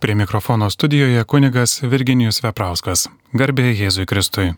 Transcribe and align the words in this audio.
Prie 0.00 0.14
mikrofono 0.14 0.70
studijoje 0.70 1.24
kunigas 1.24 1.82
Virginijus 1.82 2.38
Veprauskas. 2.42 3.08
Garbė 3.34 3.72
Jėzui 3.74 4.04
Kristui. 4.06 4.52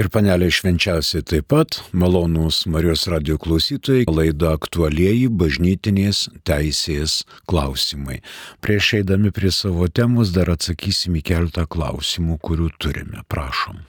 Ir 0.00 0.08
panelė 0.08 0.46
švenčiausiai 0.48 1.20
taip 1.28 1.50
pat, 1.52 1.76
malonūs 1.92 2.62
Marijos 2.72 3.04
radio 3.12 3.36
klausytojai, 3.36 4.06
laida 4.08 4.54
aktualieji 4.56 5.26
bažnytinės 5.28 6.22
teisės 6.48 7.18
klausimai. 7.44 8.22
Prieš 8.64 8.94
eidami 9.02 9.28
prie 9.28 9.52
savo 9.52 9.90
temos 9.92 10.32
dar 10.32 10.48
atsakysim 10.54 11.20
į 11.20 11.26
keltą 11.28 11.66
klausimų, 11.68 12.38
kurių 12.40 12.70
turime. 12.80 13.20
Prašom. 13.28 13.84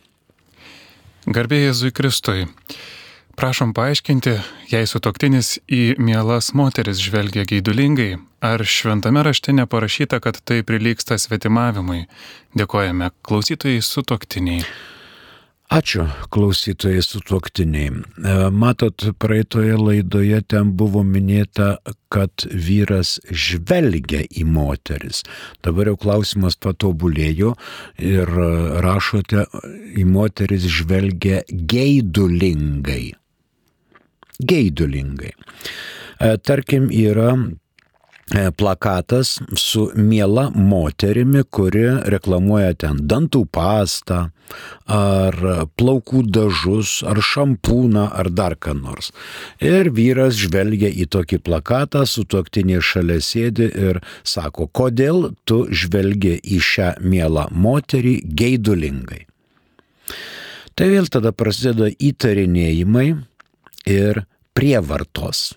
Garbė 1.31 1.61
Jėzui 1.63 1.95
Kristui. 1.95 2.49
Prašom 3.33 3.71
paaiškinti, 3.73 4.35
jei 4.69 4.85
sutoktinis 4.85 5.55
į 5.65 5.95
mielas 5.97 6.51
moteris 6.53 6.99
žvelgia 7.01 7.47
gaidulingai, 7.49 8.19
ar 8.45 8.61
šventame 8.61 9.23
rašte 9.25 9.55
neparašyta, 9.57 10.19
kad 10.21 10.37
tai 10.45 10.61
prilyksta 10.61 11.17
svetimavimui. 11.17 12.03
Dėkojame 12.53 13.09
klausytojai 13.25 13.81
sutoktiniai. 13.81 14.61
Ačiū 15.73 16.05
klausytojai 16.29 17.01
sutuoktiniai. 17.01 17.89
E, 17.89 18.35
matot, 18.53 19.07
praeitoje 19.17 19.79
laidoje 19.81 20.43
ten 20.53 20.69
buvo 20.77 21.01
minėta, 21.01 21.79
kad 22.13 22.45
vyras 22.45 23.15
žvelgia 23.31 24.21
į 24.29 24.45
moteris. 24.45 25.23
Dabar 25.65 25.89
jau 25.89 25.97
klausimas 26.05 26.59
patobulėjo 26.61 27.55
ir 27.97 28.29
rašote, 28.85 29.47
į 29.97 30.05
moteris 30.05 30.69
žvelgia 30.69 31.41
geidulingai 31.49 33.15
geidulingai. 34.47 35.33
E, 36.19 36.37
tarkim, 36.37 36.89
yra 36.91 37.33
e, 37.35 38.51
plakatas 38.51 39.39
su 39.59 39.89
miela 39.95 40.49
moterimi, 40.55 41.43
kuri 41.43 41.85
reklamuoja 42.13 42.73
ten 42.85 43.01
dantų 43.09 43.43
pastą, 43.51 44.27
ar 44.85 45.35
plaukų 45.79 46.23
dažus, 46.29 47.01
ar 47.07 47.19
šampūną, 47.23 48.05
ar 48.13 48.29
dar 48.29 48.55
ką 48.55 48.75
nors. 48.77 49.11
Ir 49.63 49.89
vyras 49.95 50.37
žvelgia 50.39 50.91
į 50.91 51.07
tokį 51.15 51.41
plakatą, 51.43 52.05
su 52.05 52.25
tuoktinė 52.27 52.81
šalia 52.83 53.19
sėdi 53.23 53.69
ir 53.71 54.01
sako, 54.23 54.67
kodėl 54.67 55.31
tu 55.45 55.63
žvelgi 55.71 56.37
į 56.43 56.59
šią 56.61 56.89
mielą 57.01 57.49
moterį 57.51 58.19
geidulingai. 58.23 59.23
Tai 60.73 60.89
vėl 60.89 61.09
tada 61.11 61.33
prasideda 61.37 61.91
įtarinėjimai 62.01 63.07
ir 63.89 64.23
prievartos. 64.57 65.53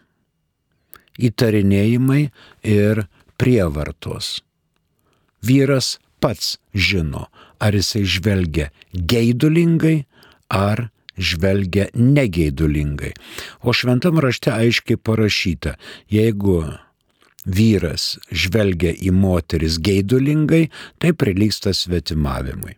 Įtarinėjimai 1.17 2.27
ir 2.67 3.07
prievartos. 3.41 4.41
Vyras 5.47 5.97
pats 6.21 6.57
žino, 6.75 7.29
ar 7.61 7.77
jisai 7.77 8.05
žvelgia 8.05 8.71
geidulingai 8.93 10.05
ar 10.53 10.89
žvelgia 11.17 11.89
negeidulingai. 11.95 13.13
O 13.65 13.73
šventam 13.73 14.21
rašte 14.21 14.53
aiškiai 14.53 15.01
parašyta, 15.01 15.77
jeigu 16.13 16.61
vyras 17.47 18.17
žvelgia 18.31 18.93
į 18.93 19.15
moteris 19.15 19.79
geidulingai, 19.81 20.67
tai 21.01 21.15
prilyksta 21.17 21.73
svetimavimui. 21.77 22.77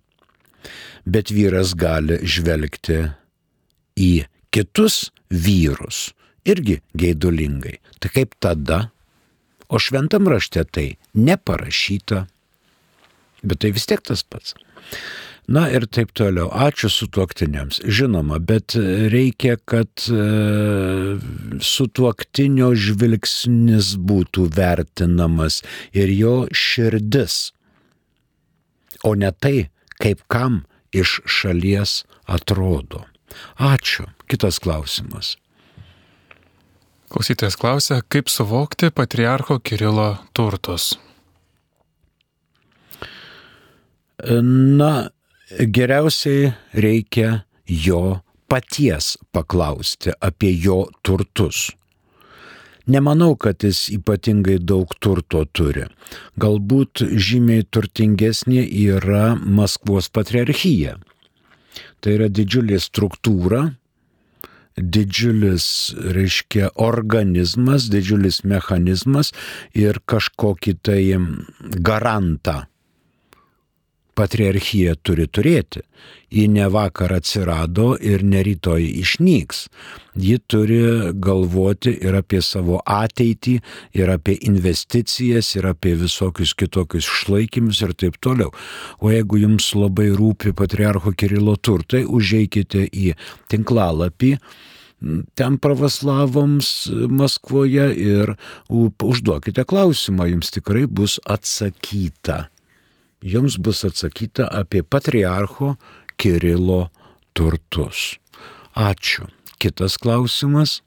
Bet 1.08 1.32
vyras 1.32 1.72
gali 1.78 2.20
žvelgti 2.22 3.00
į 3.98 4.12
kitus 4.54 5.08
vyrus 5.30 6.08
irgi 6.48 6.80
geidulingai. 6.96 7.78
Tai 8.00 8.10
kaip 8.14 8.34
tada? 8.40 8.88
O 9.68 9.78
šventam 9.78 10.28
rašte 10.30 10.64
tai 10.64 10.88
neparašyta. 11.14 12.26
Bet 13.44 13.60
tai 13.62 13.72
vis 13.76 13.86
tiek 13.86 14.02
tas 14.02 14.24
pats. 14.24 14.56
Na 15.48 15.64
ir 15.72 15.86
taip 15.88 16.12
toliau. 16.16 16.50
Ačiū 16.52 16.90
su 16.92 17.08
tuoktiniams. 17.08 17.80
Žinoma, 17.84 18.36
bet 18.40 18.76
reikia, 19.12 19.56
kad 19.64 19.88
e, 20.12 20.24
su 21.64 21.86
tuoktinio 21.88 22.74
žvilgsnis 22.76 23.94
būtų 23.96 24.48
vertinamas 24.56 25.62
ir 25.96 26.12
jo 26.12 26.34
širdis. 26.52 27.38
O 29.08 29.14
ne 29.16 29.32
tai, 29.32 29.70
kaip 29.96 30.24
kam 30.28 30.66
iš 30.92 31.20
šalies 31.24 32.02
atrodo. 32.28 33.06
Ačiū. 33.58 34.08
Kitas 34.28 34.60
klausimas. 34.60 35.36
Klausytojas 37.08 37.56
klausia, 37.56 38.02
kaip 38.08 38.28
suvokti 38.28 38.90
patriarcho 38.92 39.58
Kirilo 39.64 40.16
turtus. 40.36 40.98
Na, 44.78 45.08
geriausiai 45.48 46.52
reikia 46.74 47.44
jo 47.68 48.20
paties 48.48 49.16
paklausti 49.32 50.12
apie 50.20 50.52
jo 50.52 50.88
turtus. 51.02 51.70
Nemanau, 52.88 53.34
kad 53.36 53.64
jis 53.64 53.90
ypatingai 53.92 54.56
daug 54.64 54.92
turto 55.00 55.42
turi. 55.52 55.84
Galbūt 56.40 57.02
žymiai 57.04 57.66
turtingesnė 57.68 58.62
yra 58.64 59.34
Maskvos 59.36 60.08
patriarchija. 60.08 60.96
Tai 62.00 62.14
yra 62.14 62.28
didžiulė 62.30 62.78
struktūra, 62.82 63.64
didžiulis, 64.78 65.66
reiškia, 66.14 66.70
organizmas, 66.78 67.88
didžiulis 67.90 68.44
mechanizmas 68.46 69.32
ir 69.74 69.98
kažkokį 70.06 70.74
tai 70.86 71.00
garantą 71.82 72.60
patriarchija 74.18 74.96
turi 75.06 75.28
turėti. 75.30 75.84
Ji 76.34 76.44
ne 76.52 76.66
vakar 76.72 77.14
atsirado 77.16 77.94
ir 78.04 78.22
ne 78.26 78.42
rytoj 78.44 78.84
išnyks. 79.00 79.64
Ji 80.18 80.36
turi 80.50 80.80
galvoti 81.26 81.94
ir 82.04 82.18
apie 82.18 82.40
savo 82.44 82.80
ateitį, 82.84 83.54
ir 83.96 84.12
apie 84.12 84.36
investicijas, 84.50 85.54
ir 85.56 85.70
apie 85.70 85.94
visokius 86.00 86.54
kitokius 86.58 87.06
išlaikymus 87.06 87.82
ir 87.86 87.94
taip 87.94 88.18
toliau. 88.24 88.52
O 89.00 89.12
jeigu 89.14 89.40
jums 89.44 89.70
labai 89.78 90.10
rūpi 90.12 90.54
patriarcho 90.58 91.14
Kirilo 91.16 91.56
turtai, 91.56 92.04
užeikite 92.04 92.88
į 92.90 93.14
tinklalapį 93.48 94.34
ten 95.38 95.58
pravoslavams 95.62 96.68
Maskvoje 96.90 97.86
ir 97.94 98.34
užduokite 98.68 99.62
klausimą, 99.68 100.26
jums 100.32 100.50
tikrai 100.58 100.86
bus 100.90 101.20
atsakyta 101.22 102.48
jums 103.22 103.58
bus 103.58 103.84
atsakyta 103.84 104.48
apie 104.52 104.82
patriarcho 104.82 105.76
Kirilo 106.16 106.88
turtus. 107.32 108.18
Ačiū. 108.74 109.26
Kitas 109.58 109.98
klausimas. 109.98 110.82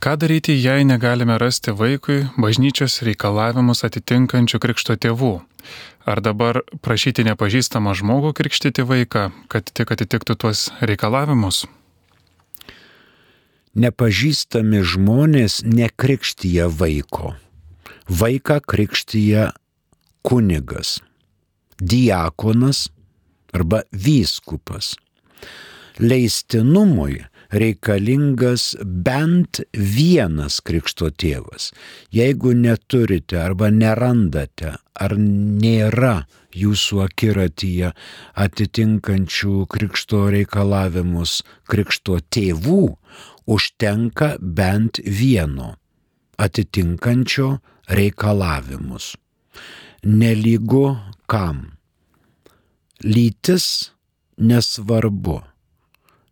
Ką 0.00 0.16
daryti, 0.20 0.52
jei 0.52 0.84
negalime 0.84 1.38
rasti 1.40 1.72
vaikui 1.72 2.26
bažnyčios 2.36 3.00
reikalavimus 3.04 3.84
atitinkančių 3.88 4.60
krikšto 4.60 4.96
tėvų? 5.00 5.34
Ar 6.04 6.20
dabar 6.20 6.60
prašyti 6.84 7.24
nepažįstamą 7.24 7.94
žmogų 7.96 8.34
krikštyti 8.36 8.84
vaiką, 8.84 9.30
kad 9.48 9.68
tik 9.72 9.92
atitiktų 9.96 10.36
tuos 10.36 10.68
reikalavimus? 10.84 11.64
Nepažįstami 13.74 14.84
žmonės 14.84 15.62
nekrikštyje 15.64 16.68
vaiko. 16.68 17.32
Vaiką 18.04 18.60
krikštyje 18.60 19.48
kunigas, 20.24 20.98
diakonas 21.78 22.88
arba 23.52 23.82
vyskupas. 23.92 24.94
Leistinumui 25.98 27.20
reikalingas 27.54 28.74
bent 28.82 29.60
vienas 29.72 30.58
krikšto 30.64 31.10
tėvas. 31.14 31.70
Jeigu 32.10 32.54
neturite 32.58 33.38
arba 33.38 33.70
nerandate 33.70 34.74
ar 34.94 35.14
nėra 35.18 36.24
jūsų 36.54 37.02
akiratyje 37.04 37.92
atitinkančių 38.46 39.54
krikšto 39.70 40.24
reikalavimus 40.34 41.42
krikšto 41.70 42.18
tėvų, 42.34 42.84
užtenka 43.46 44.34
bent 44.40 45.02
vieno 45.04 45.74
atitinkančio 46.42 47.50
reikalavimus 47.86 49.12
nelygu 50.04 50.96
kam. 51.26 51.72
Lytis 53.04 53.90
nesvarbu. 54.38 55.40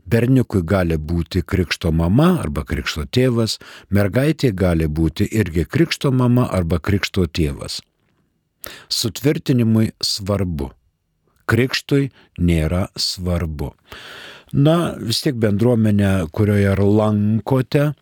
Berniukui 0.07 0.61
gali 0.67 0.99
būti 0.99 1.41
krikšto 1.47 1.93
mama 1.95 2.35
arba 2.43 2.65
krikšto 2.69 3.07
tėvas, 3.07 3.57
mergaitė 3.89 4.51
gali 4.53 4.89
būti 4.89 5.29
irgi 5.31 5.65
krikšto 5.65 6.13
mama 6.13 6.49
arba 6.53 6.81
krikšto 6.83 7.27
tėvas. 7.27 7.81
Sutvirtinimui 8.93 9.93
svarbu. 10.03 10.73
Krikštui 11.49 12.11
nėra 12.39 12.89
svarbu. 12.97 13.73
Na, 14.53 14.95
vis 15.01 15.23
tiek 15.25 15.39
bendruomenė, 15.41 16.29
kurioje 16.35 16.77
lankote, 16.77 17.93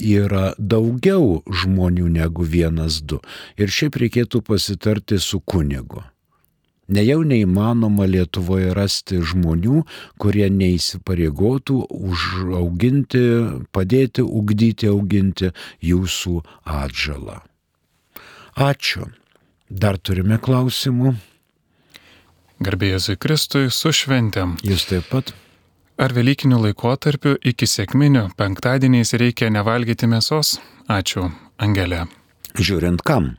yra 0.00 0.54
daugiau 0.58 1.42
žmonių 1.46 2.08
negu 2.16 2.46
vienas 2.46 3.00
du. 3.02 3.20
Ir 3.56 3.70
šiaip 3.70 3.98
reikėtų 4.02 4.42
pasitarti 4.46 5.20
su 5.22 5.40
kunigu. 5.40 6.02
Nejau 6.84 7.22
neįmanoma 7.24 8.04
Lietuvoje 8.04 8.74
rasti 8.76 9.22
žmonių, 9.24 9.84
kurie 10.20 10.50
neįsipareigotų 10.52 11.78
užauginti, 11.88 13.22
padėti 13.72 14.24
ugdyti, 14.24 14.90
auginti 14.92 15.52
jūsų 15.80 16.42
atžalą. 16.68 17.40
Ačiū. 18.54 19.08
Dar 19.70 19.96
turime 19.96 20.36
klausimų. 20.38 21.14
Garbėjai 22.64 23.16
Kristui 23.18 23.72
su 23.72 23.90
šventėm. 23.90 24.58
Jūs 24.62 24.84
taip 24.92 25.08
pat. 25.10 25.32
Ar 25.94 26.10
Velykinių 26.10 26.56
laikotarpių 26.58 27.36
iki 27.46 27.68
sėkminių 27.70 28.24
penktadieniais 28.34 29.14
reikia 29.20 29.46
nevalgyti 29.54 30.08
mėsos? 30.10 30.56
Ačiū, 30.90 31.28
Angelė. 31.62 32.00
Žiūrint 32.58 33.02
kam. 33.06 33.36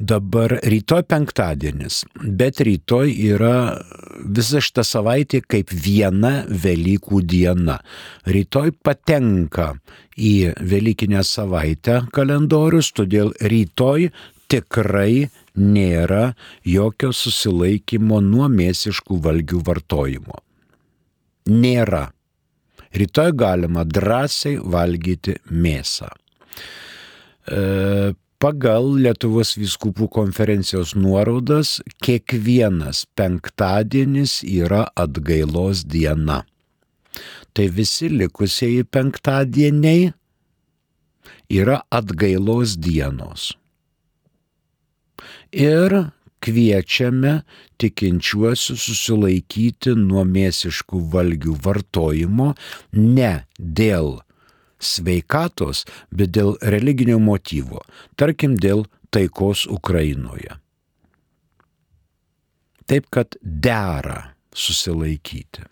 Dabar 0.00 0.54
rytoj 0.64 1.04
penktadienis, 1.04 1.98
bet 2.16 2.62
rytoj 2.64 3.12
yra 3.12 3.82
visa 4.24 4.62
šita 4.64 4.80
savaitė 4.88 5.42
kaip 5.44 5.74
viena 5.76 6.46
Velykų 6.48 7.20
diena. 7.20 7.76
Rytoj 8.24 8.72
patenka 8.82 9.74
į 10.16 10.54
Velykinę 10.56 11.20
savaitę 11.20 11.98
kalendorius, 12.16 12.94
todėl 12.96 13.34
rytoj 13.44 14.08
tikrai 14.48 15.28
nėra 15.52 16.32
jokio 16.64 17.12
susilaikymo 17.12 18.22
nuo 18.24 18.48
mėsiškų 18.48 19.20
valgių 19.28 19.60
vartojimo. 19.68 20.40
Nėra. 21.48 22.10
Rytoj 22.92 23.32
galima 23.38 23.84
drąsiai 23.88 24.58
valgyti 24.60 25.38
mėsą. 25.48 26.10
E, 27.48 28.12
pagal 28.42 28.90
Lietuvos 29.04 29.54
viskupų 29.56 30.10
konferencijos 30.12 30.92
nuorodas 30.98 31.78
kiekvienas 32.04 33.06
penktadienis 33.16 34.42
yra 34.44 34.84
atgailos 34.92 35.86
diena. 35.88 36.42
Tai 37.52 37.66
visi 37.68 38.12
likusieji 38.12 38.84
penktadieniai 38.84 40.12
yra 41.52 41.82
atgailos 41.92 42.78
dienos 42.80 43.52
ir 45.52 45.92
kviečiame 46.42 47.38
tikinčiuosius 47.80 48.88
susilaikyti 48.88 49.94
nuo 49.98 50.24
mėsiškų 50.28 51.00
valgių 51.14 51.56
vartojimo 51.64 52.52
ne 52.98 53.32
dėl 53.58 54.18
sveikatos, 54.82 55.84
bet 56.10 56.34
dėl 56.34 56.56
religinio 56.74 57.20
motyvo, 57.22 57.84
tarkim 58.18 58.56
dėl 58.58 58.84
taikos 59.14 59.66
Ukrainoje. 59.70 60.58
Taip 62.90 63.06
kad 63.14 63.38
dera 63.42 64.34
susilaikyti. 64.52 65.68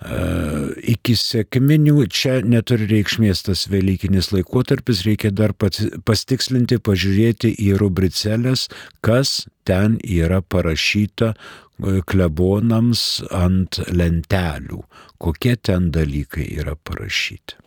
Iki 0.00 1.12
sėkminių 1.20 2.06
čia 2.08 2.38
neturi 2.40 2.86
reikšmės 2.88 3.42
tas 3.44 3.66
Velykinis 3.68 4.30
laikotarpis, 4.32 5.02
reikia 5.04 5.28
dar 5.28 5.52
pastikslinti, 5.52 6.78
pažiūrėti 6.80 7.52
į 7.60 7.74
rubricelės, 7.82 8.70
kas 9.04 9.44
ten 9.68 9.98
yra 10.00 10.40
parašyta 10.40 11.34
e, 11.34 12.00
klebonams 12.08 13.02
ant 13.28 13.82
lentelių, 13.92 14.80
kokie 15.20 15.58
ten 15.60 15.90
dalykai 15.92 16.48
yra 16.56 16.78
parašyti. 16.80 17.60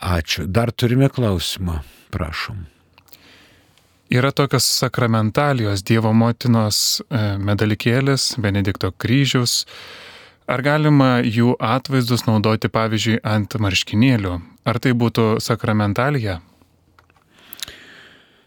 Ačiū. 0.00 0.46
Dar 0.48 0.72
turime 0.72 1.10
klausimą, 1.12 1.82
prašom. 2.12 2.64
Yra 4.14 4.32
tokios 4.32 4.64
sakramentalijos 4.80 5.84
Dievo 5.84 6.12
motinos 6.16 7.02
e, 7.10 7.36
medalikėlis, 7.40 8.34
Benedikto 8.40 8.92
kryžius, 8.96 9.66
Ar 10.44 10.60
galima 10.60 11.22
jų 11.24 11.54
atvaizdus 11.56 12.26
naudoti, 12.26 12.68
pavyzdžiui, 12.68 13.22
ant 13.24 13.54
marškinėlių? 13.56 14.34
Ar 14.68 14.80
tai 14.80 14.92
būtų 14.92 15.38
sakramentalija? 15.40 16.42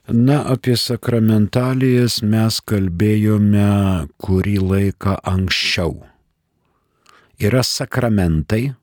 Na, 0.07 0.37
apie 0.53 0.77
sakramentalijas 0.77 2.21
mes 2.21 2.61
kalbėjome 2.69 4.07
kurį 4.23 4.53
laiką 4.61 5.17
anksčiau. 5.25 5.97
Yra 7.41 7.65
sakramentai, 7.65 8.75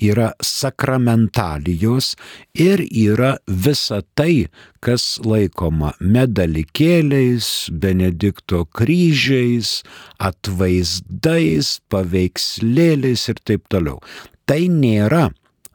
yra 0.00 0.32
sakramentalijos 0.44 2.16
ir 2.54 2.80
yra 2.88 3.38
visa 3.46 4.02
tai, 4.18 4.46
kas 4.84 5.18
laikoma 5.24 5.92
medalikėliais, 6.00 7.70
Benedikto 7.72 8.64
kryžiais, 8.76 9.82
atvaizdais, 10.18 11.80
paveikslėliais 11.92 13.28
ir 13.32 13.38
taip 13.44 13.68
toliau. 13.72 14.00
Tai 14.46 14.68
nėra 14.72 15.30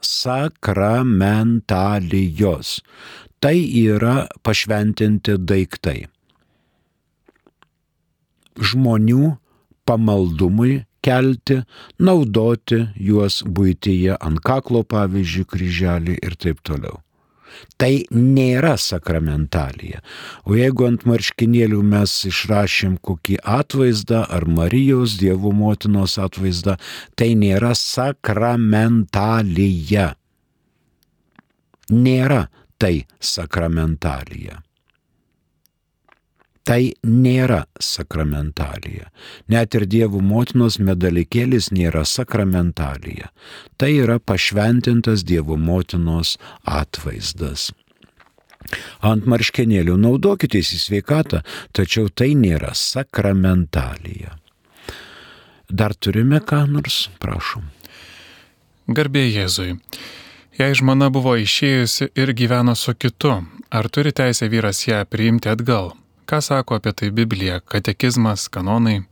sakramentalijos. 0.06 2.82
Tai 3.40 3.58
yra 3.58 4.28
pašventinti 4.46 5.38
daiktai. 5.38 6.08
Žmonių 8.56 9.38
pamaldumui 9.86 10.86
kelti, 11.06 11.62
naudoti 12.02 12.88
juos 12.98 13.44
būtyje 13.46 14.18
ant 14.20 14.40
kaklo, 14.46 14.84
pavyzdžiui, 14.84 15.46
kryželį 15.52 16.16
ir 16.22 16.36
taip 16.42 16.60
toliau. 16.66 17.00
Tai 17.80 18.04
nėra 18.12 18.78
sakramentalija. 18.82 20.02
O 20.44 20.56
jeigu 20.58 20.86
ant 20.90 21.06
marškinėlių 21.08 21.82
mes 21.88 22.26
išrašėm 22.28 22.98
kokį 23.06 23.38
atvaizdą 23.60 24.26
ar 24.28 24.44
Marijos 24.58 25.12
Dievo 25.22 25.52
motinos 25.56 26.18
atvaizdą, 26.20 26.76
tai 27.16 27.30
nėra 27.40 27.72
sakramentalija. 27.80 30.08
Nėra 31.96 32.50
tai 32.82 32.96
sakramentalija 33.22 34.66
tai 36.66 36.96
nėra 37.06 37.64
sakramentalija. 37.80 39.12
Net 39.52 39.78
ir 39.78 39.86
Dievo 39.90 40.20
motinos 40.20 40.80
medalikėlis 40.82 41.70
nėra 41.76 42.04
sakramentalija. 42.10 43.30
Tai 43.78 43.92
yra 43.94 44.18
pašventintas 44.20 45.24
Dievo 45.28 45.58
motinos 45.62 46.36
atvaizdas. 46.66 47.70
Ant 49.06 49.28
marškenėlių 49.30 49.94
naudokitės 50.02 50.74
į 50.74 50.80
sveikatą, 50.82 51.44
tačiau 51.72 52.10
tai 52.10 52.34
nėra 52.34 52.74
sakramentalija. 52.74 54.34
Dar 55.70 55.94
turime 55.94 56.42
ką 56.42 56.64
nors, 56.70 57.06
prašom. 57.22 57.66
Garbė 58.90 59.26
Jėzui. 59.30 59.78
Jei 60.58 60.78
žmona 60.78 61.12
buvo 61.14 61.36
išėjusi 61.42 62.10
ir 62.16 62.32
gyveno 62.38 62.76
su 62.80 62.94
kitu, 62.96 63.36
ar 63.70 63.90
turi 63.90 64.14
teisę 64.16 64.50
vyras 64.50 64.86
ją 64.88 65.02
priimti 65.10 65.52
atgal? 65.52 65.94
Ką 66.26 66.42
sako 66.42 66.76
apie 66.76 66.94
tai 66.94 67.12
Biblija, 67.12 67.60
katekizmas, 67.60 68.48
kanonai? 68.50 69.04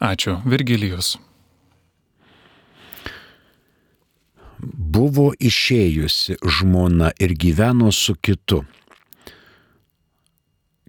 Ačiū, 0.00 0.38
Virgilijus. 0.48 1.18
Buvo 4.96 5.32
išėjusi 5.36 6.38
žmona 6.56 7.10
ir 7.20 7.36
gyveno 7.36 7.92
su 7.92 8.14
kitu. 8.14 8.62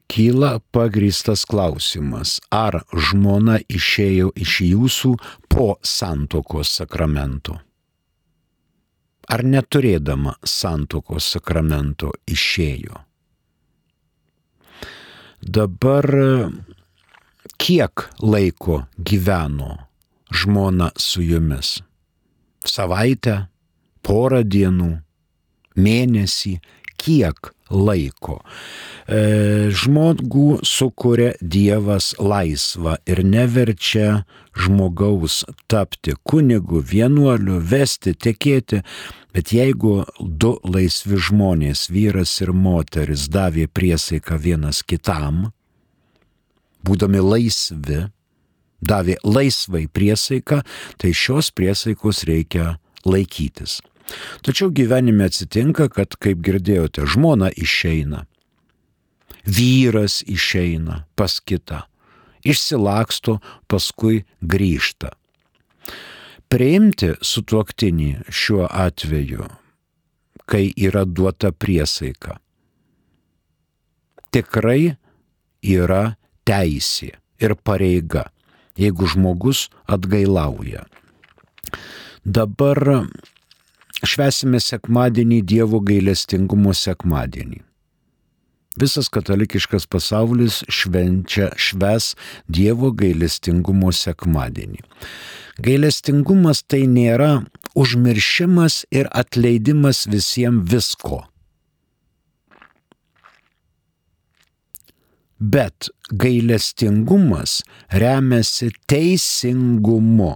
Kyla 0.08 0.62
pagrįstas 0.72 1.44
klausimas, 1.50 2.38
ar 2.54 2.84
žmona 2.94 3.60
išėjo 3.68 4.32
iš 4.40 4.58
jūsų 4.64 5.16
po 5.52 5.70
santokos 5.84 6.72
sakramento? 6.80 7.60
Ar 9.28 9.44
neturėdama 9.44 10.38
santokos 10.48 11.34
sakramento 11.36 12.14
išėjo? 12.30 13.03
Dabar 15.44 16.08
kiek 17.60 18.10
laiko 18.22 18.84
gyveno 18.96 19.76
žmona 20.32 20.92
su 20.96 21.20
jumis? 21.22 21.82
Savaitę, 22.64 23.50
porą 24.00 24.40
dienų, 24.48 24.88
mėnesį, 25.76 26.54
kiek 27.04 27.52
laiko. 27.74 28.40
E, 29.08 29.72
žmogų 29.74 30.62
sukuria 30.68 31.34
Dievas 31.42 32.14
laisvą 32.22 32.98
ir 33.10 33.24
neverčia 33.28 34.24
žmogaus 34.54 35.42
tapti 35.68 36.16
kunigu, 36.24 36.84
vienuoliu, 36.94 37.60
vesti, 37.60 38.14
tekėti, 38.14 38.84
Bet 39.34 39.50
jeigu 39.50 40.04
du 40.22 40.52
laisvi 40.62 41.18
žmonės, 41.18 41.88
vyras 41.90 42.36
ir 42.46 42.52
moteris, 42.54 43.26
davė 43.34 43.66
priesaiką 43.66 44.38
vienas 44.38 44.84
kitam, 44.86 45.48
būdami 46.86 47.24
laisvi, 47.24 48.04
davė 48.78 49.18
laisvai 49.26 49.88
priesaiką, 49.90 50.62
tai 51.02 51.16
šios 51.18 51.50
priesaikos 51.50 52.22
reikia 52.30 52.76
laikytis. 53.10 53.80
Tačiau 54.44 54.72
gyvenime 54.76 55.28
atsitinka, 55.30 55.88
kad, 55.90 56.18
kaip 56.20 56.44
girdėjote, 56.44 57.08
žmona 57.08 57.50
išeina, 57.56 58.26
vyras 59.48 60.22
išeina 60.28 61.04
pas 61.16 61.40
kitą, 61.40 61.84
išsilaksto, 62.44 63.40
paskui 63.72 64.24
grįžta. 64.42 65.14
Priimti 66.52 67.14
sutuoktinį 67.24 68.28
šiuo 68.30 68.68
atveju, 68.70 69.48
kai 70.46 70.68
yra 70.76 71.06
duota 71.08 71.50
priesaika, 71.56 72.38
tikrai 74.34 74.96
yra 75.64 76.16
teisė 76.46 77.14
ir 77.42 77.56
pareiga, 77.56 78.28
jeigu 78.78 79.08
žmogus 79.10 79.70
atgailauja. 79.88 80.86
Dabar 82.24 83.08
švesime 84.04 84.60
sekmadienį 84.60 85.42
Dievo 85.48 85.80
gailestingumo 85.84 86.74
sekmadienį. 86.76 87.62
Visas 88.80 89.10
katalikiškas 89.14 89.86
pasaulis 89.86 90.64
švenčia 90.70 91.52
šves 91.62 92.14
Dievo 92.50 92.90
gailestingumo 92.98 93.92
sekmadienį. 93.94 94.82
Gailestingumas 95.62 96.64
tai 96.66 96.88
nėra 96.90 97.44
užmiršimas 97.78 98.80
ir 98.90 99.10
atleidimas 99.14 100.08
visiems 100.10 100.66
visko. 100.72 101.22
Bet 105.38 105.92
gailestingumas 106.10 107.62
remiasi 107.92 108.72
teisingumu. 108.88 110.34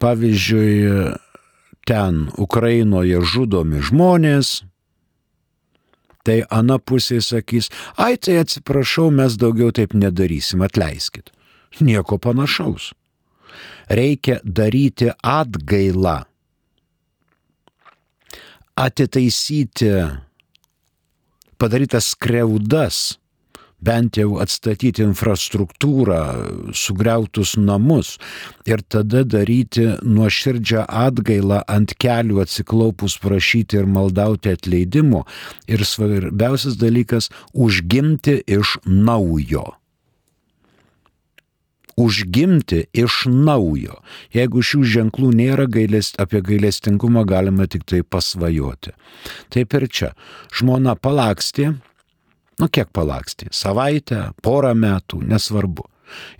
Pavyzdžiui, 0.00 1.16
ten 1.90 2.28
Ukrainoje 2.38 3.18
žudomi 3.26 3.82
žmonės, 3.82 4.62
tai 6.22 6.44
ana 6.46 6.78
pusė 6.78 7.18
sakys, 7.24 7.66
ai 7.98 8.14
tai 8.14 8.38
atsiprašau, 8.44 9.08
mes 9.10 9.34
daugiau 9.40 9.74
taip 9.74 9.96
nedarysim, 9.98 10.62
atleiskit. 10.62 11.32
Nieko 11.82 12.18
panašaus. 12.22 12.92
Reikia 13.90 14.38
daryti 14.44 15.10
atgailą, 15.18 16.20
atitaisyti 18.78 19.90
padarytas 21.58 22.14
kreudas, 22.14 23.19
bent 23.84 24.18
jau 24.20 24.38
atstatyti 24.42 25.04
infrastruktūrą, 25.04 26.20
sugriautus 26.76 27.56
namus 27.58 28.16
ir 28.68 28.84
tada 28.88 29.24
daryti 29.24 29.86
nuoširdžią 30.04 30.86
atgailą 30.86 31.62
ant 31.70 31.96
kelių 32.00 32.42
atsiklaupus 32.44 33.18
prašyti 33.22 33.80
ir 33.80 33.90
maldauti 33.90 34.54
atleidimo. 34.56 35.24
Ir 35.70 35.84
svarbiausias 35.84 36.78
dalykas- 36.80 37.30
užgimti 37.66 38.42
iš 38.46 38.78
naujo 38.84 39.80
užgimti 42.00 42.84
iš 42.92 43.24
naujo. 43.28 44.00
Jeigu 44.34 44.62
šių 44.64 44.80
ženklų 44.94 45.32
nėra, 45.36 45.66
gailest, 45.70 46.18
apie 46.22 46.40
gailestingumą 46.44 47.26
galima 47.28 47.66
tik 47.70 47.84
tai 47.88 48.02
pasvajoti. 48.02 48.94
Taip 49.52 49.76
ir 49.76 49.88
čia. 49.88 50.12
Žmona 50.56 50.96
palakstė, 50.96 51.74
nu 52.60 52.68
kiek 52.68 52.90
palakstė, 52.94 53.48
savaitę, 53.54 54.30
porą 54.44 54.74
metų, 54.76 55.22
nesvarbu. 55.26 55.86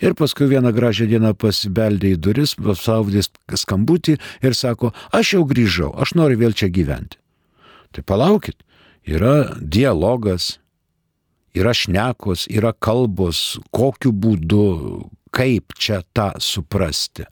Ir 0.02 0.16
paskui 0.18 0.48
vieną 0.50 0.72
gražią 0.74 1.06
dieną 1.10 1.34
pasibeldė 1.38 2.14
į 2.16 2.20
duris, 2.24 2.56
pasaudė 2.58 3.22
skambutį 3.62 4.16
ir 4.42 4.56
sako, 4.58 4.90
aš 5.14 5.36
jau 5.36 5.44
grįžau, 5.46 5.92
aš 6.02 6.16
noriu 6.18 6.40
vėl 6.40 6.56
čia 6.56 6.70
gyventi. 6.74 7.20
Tai 7.94 8.02
palaukit, 8.06 8.58
yra 9.06 9.54
dialogas, 9.60 10.58
yra 11.54 11.74
šnekos, 11.74 12.48
yra 12.50 12.72
kalbos, 12.74 13.58
kokiu 13.74 14.12
būdu, 14.12 14.66
kaip 15.34 15.74
čia 15.78 16.02
tą 16.14 16.32
suprasti. 16.42 17.26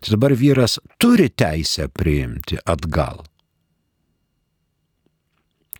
Tai 0.00 0.14
dabar 0.14 0.32
vyras 0.32 0.78
turi 1.00 1.28
teisę 1.28 1.90
priimti 1.92 2.56
atgal. 2.64 3.24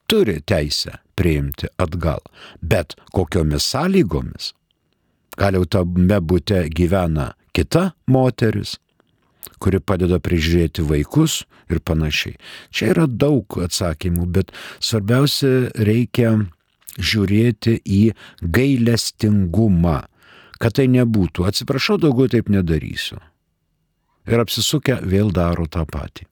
Turi 0.08 0.40
teisę 0.44 0.98
priimti 1.18 1.70
atgal. 1.82 2.22
Bet 2.62 2.96
kokiomis 3.14 3.66
sąlygomis? 3.72 4.52
Gal 5.38 5.58
jau 5.58 5.64
tame 5.70 6.20
būte 6.22 6.64
gyvena 6.74 7.32
kita 7.54 7.92
moteris, 8.10 8.76
kuri 9.62 9.80
padeda 9.82 10.18
prižiūrėti 10.22 10.84
vaikus 10.86 11.42
ir 11.70 11.82
panašiai. 11.82 12.38
Čia 12.74 12.92
yra 12.94 13.06
daug 13.10 13.58
atsakymų, 13.62 14.28
bet 14.34 14.54
svarbiausia 14.82 15.70
reikia 15.78 16.36
žiūrėti 16.98 17.78
į 17.82 18.02
gailestingumą 18.42 20.00
kad 20.62 20.74
tai 20.78 20.88
nebūtų. 20.92 21.46
Atsiprašau, 21.48 21.98
daugiau 22.02 22.30
taip 22.30 22.50
nedarysiu. 22.52 23.20
Ir 24.28 24.42
apsisukę 24.42 24.98
vėl 25.08 25.30
daro 25.34 25.66
tą 25.70 25.86
patį. 25.88 26.26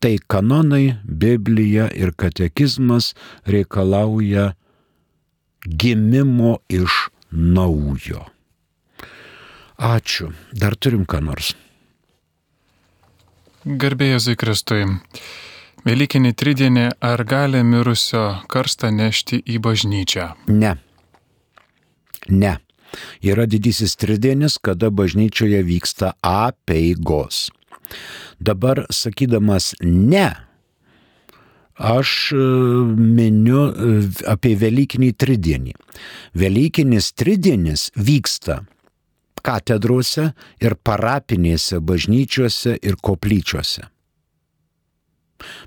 Tai 0.00 0.18
kanonai, 0.26 0.96
Biblija 1.04 1.88
ir 1.94 2.12
katekizmas 2.16 3.14
reikalauja 3.46 4.52
gimimo 5.64 6.58
iš 6.68 7.08
naujo. 7.30 8.24
Ačiū. 9.78 10.30
Dar 10.52 10.76
turim 10.76 11.06
ką 11.06 11.20
nors. 11.24 11.54
Garbėjai 13.64 14.18
Jėzui 14.18 14.36
Kristui. 14.38 14.84
Velykinį 15.84 16.32
tridienį 16.36 16.84
ar 17.04 17.24
gali 17.28 17.64
mirusio 17.64 18.26
karstą 18.48 18.92
nešti 18.92 19.40
į 19.40 19.58
bažnyčią? 19.64 20.28
Ne. 20.48 20.76
Ne 22.28 22.58
yra 23.22 23.46
didysis 23.46 23.96
tridienis, 23.96 24.58
kada 24.58 24.90
bažnyčioje 24.90 25.62
vyksta 25.66 26.14
apeigos. 26.22 27.50
Dabar 28.40 28.84
sakydamas 28.90 29.72
ne, 29.82 30.28
aš 31.74 32.32
e, 32.32 32.44
miniu 32.94 33.64
e, 33.70 33.96
apie 34.30 34.54
Velykinį 34.58 35.10
tridienį. 35.18 35.74
Velykinis 36.38 37.12
tridienis 37.18 37.88
vyksta 37.96 38.62
katedruose 39.44 40.30
ir 40.64 40.78
parapinėse 40.80 41.82
bažnyčiose 41.84 42.78
ir 42.80 42.96
koplyčiose. 42.96 43.90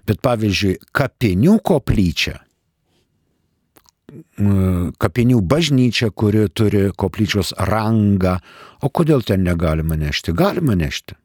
Bet 0.07 0.23
pavyzdžiui, 0.25 0.77
kapinių 0.95 1.59
koplyčia 1.61 2.39
kapinių 5.03 5.41
bažnyčia, 5.43 6.11
kuri 6.15 6.47
turi 6.49 6.87
koplyčios 6.95 7.53
rangą. 7.59 8.37
O 8.81 8.89
kodėl 8.89 9.23
ten 9.27 9.43
negalima 9.43 9.97
nešti? 9.99 10.31
Galima 10.31 10.77
nešti. 10.79 11.17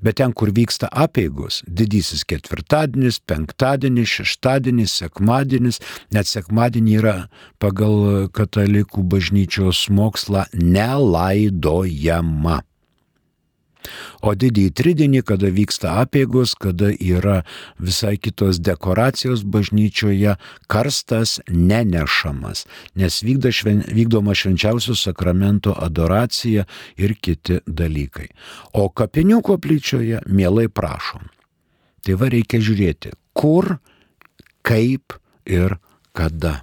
Bet 0.00 0.18
ten, 0.20 0.32
kur 0.36 0.52
vyksta 0.54 0.88
apėgos, 0.92 1.62
didysis 1.66 2.24
ketvirtadienis, 2.28 3.20
penktadienis, 3.26 4.08
šeštadienis, 4.20 4.94
sekmadienis, 5.02 5.80
net 6.14 6.30
sekmadienį 6.30 6.96
yra 7.00 7.16
pagal 7.62 8.28
katalikų 8.36 9.04
bažnyčios 9.10 9.86
mokslą 9.92 10.46
nelaidojama. 10.54 11.56
O 14.22 14.34
didįjį 14.34 14.72
tridienį, 14.76 15.22
kada 15.26 15.50
vyksta 15.52 15.96
apėgos, 16.02 16.54
kada 16.58 16.90
yra 16.92 17.42
visai 17.78 18.16
kitos 18.18 18.60
dekoracijos 18.64 19.44
bažnyčioje, 19.44 20.36
karstas 20.70 21.38
nenešamas, 21.50 22.66
nes 22.94 23.20
šven, 23.22 23.84
vykdoma 23.86 24.34
švenčiausių 24.34 24.96
sakramento 24.96 25.74
adoracija 25.76 26.66
ir 26.96 27.16
kiti 27.20 27.60
dalykai. 27.66 28.28
O 28.72 28.88
kapinių 28.88 29.42
koplyčioje 29.42 30.22
mielai 30.26 30.68
prašom. 30.68 31.28
Tai 32.06 32.14
va 32.14 32.30
reikia 32.30 32.60
žiūrėti, 32.62 33.12
kur, 33.34 33.78
kaip 34.62 35.16
ir 35.46 35.78
kada. 36.14 36.62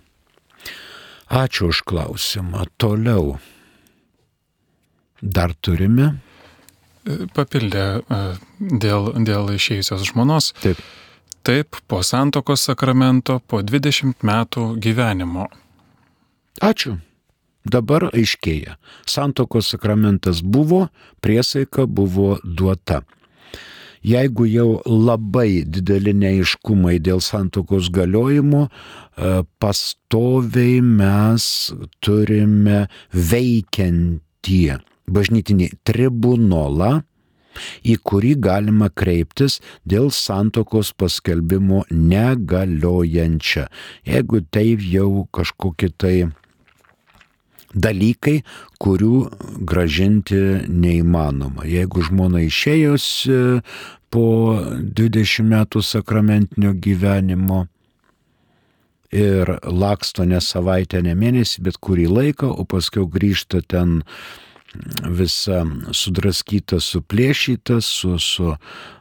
Ačiū 1.34 1.72
už 1.74 1.82
klausimą. 1.88 2.68
Toliau. 2.78 3.40
Dar 5.24 5.54
turime 5.56 6.20
papildė 7.36 7.86
dėl, 8.60 9.10
dėl 9.28 9.54
išėjusios 9.56 10.06
žmonos. 10.12 10.52
Taip. 10.64 10.80
Taip, 11.44 11.76
po 11.92 12.00
santokos 12.08 12.64
sakramento, 12.70 13.42
po 13.52 13.60
20 13.60 14.24
metų 14.24 14.68
gyvenimo. 14.80 15.50
Ačiū. 16.64 16.96
Dabar 17.68 18.10
aiškėja. 18.12 18.78
Santokos 19.08 19.72
sakramentas 19.74 20.40
buvo, 20.44 20.88
priesaika 21.24 21.86
buvo 21.88 22.38
duota. 22.44 23.02
Jeigu 24.04 24.48
jau 24.52 24.82
labai 24.84 25.64
dideli 25.64 26.12
neiškumai 26.16 26.98
dėl 27.00 27.22
santokos 27.24 27.88
galiojimo, 27.92 28.66
pastoviai 29.64 30.82
mes 30.84 31.46
turime 32.04 32.86
veikiantį 33.16 34.64
bažnytinį 35.08 35.70
tribunolą, 35.88 37.02
į 37.86 37.98
kurį 38.02 38.34
galima 38.42 38.90
kreiptis 38.90 39.60
dėl 39.86 40.10
santokos 40.10 40.94
paskelbimo 40.98 41.84
negaliojančia. 41.92 43.68
Jeigu 44.10 44.42
tai 44.50 44.74
jau 44.82 45.28
kažkokie 45.34 45.92
tai 45.94 46.16
dalykai, 47.74 48.42
kurių 48.82 49.18
gražinti 49.66 50.40
neįmanoma. 50.70 51.66
Jeigu 51.70 52.06
žmona 52.06 52.44
išėjusi 52.46 53.62
po 54.14 54.28
20 54.82 55.48
metų 55.50 55.82
sakramentinio 55.82 56.74
gyvenimo 56.78 57.66
ir 59.14 59.50
laksto 59.66 60.26
ne 60.26 60.42
savaitę, 60.42 61.02
ne 61.06 61.14
mėnesį, 61.18 61.64
bet 61.66 61.78
kurį 61.82 62.08
laiką, 62.10 62.50
o 62.50 62.66
paskui 62.66 63.06
grįžta 63.10 63.62
ten 63.66 64.02
visa 65.14 65.64
sudraskyta, 65.94 66.80
suplėšyta, 66.82 67.80
su, 67.82 68.18
su 68.20 68.54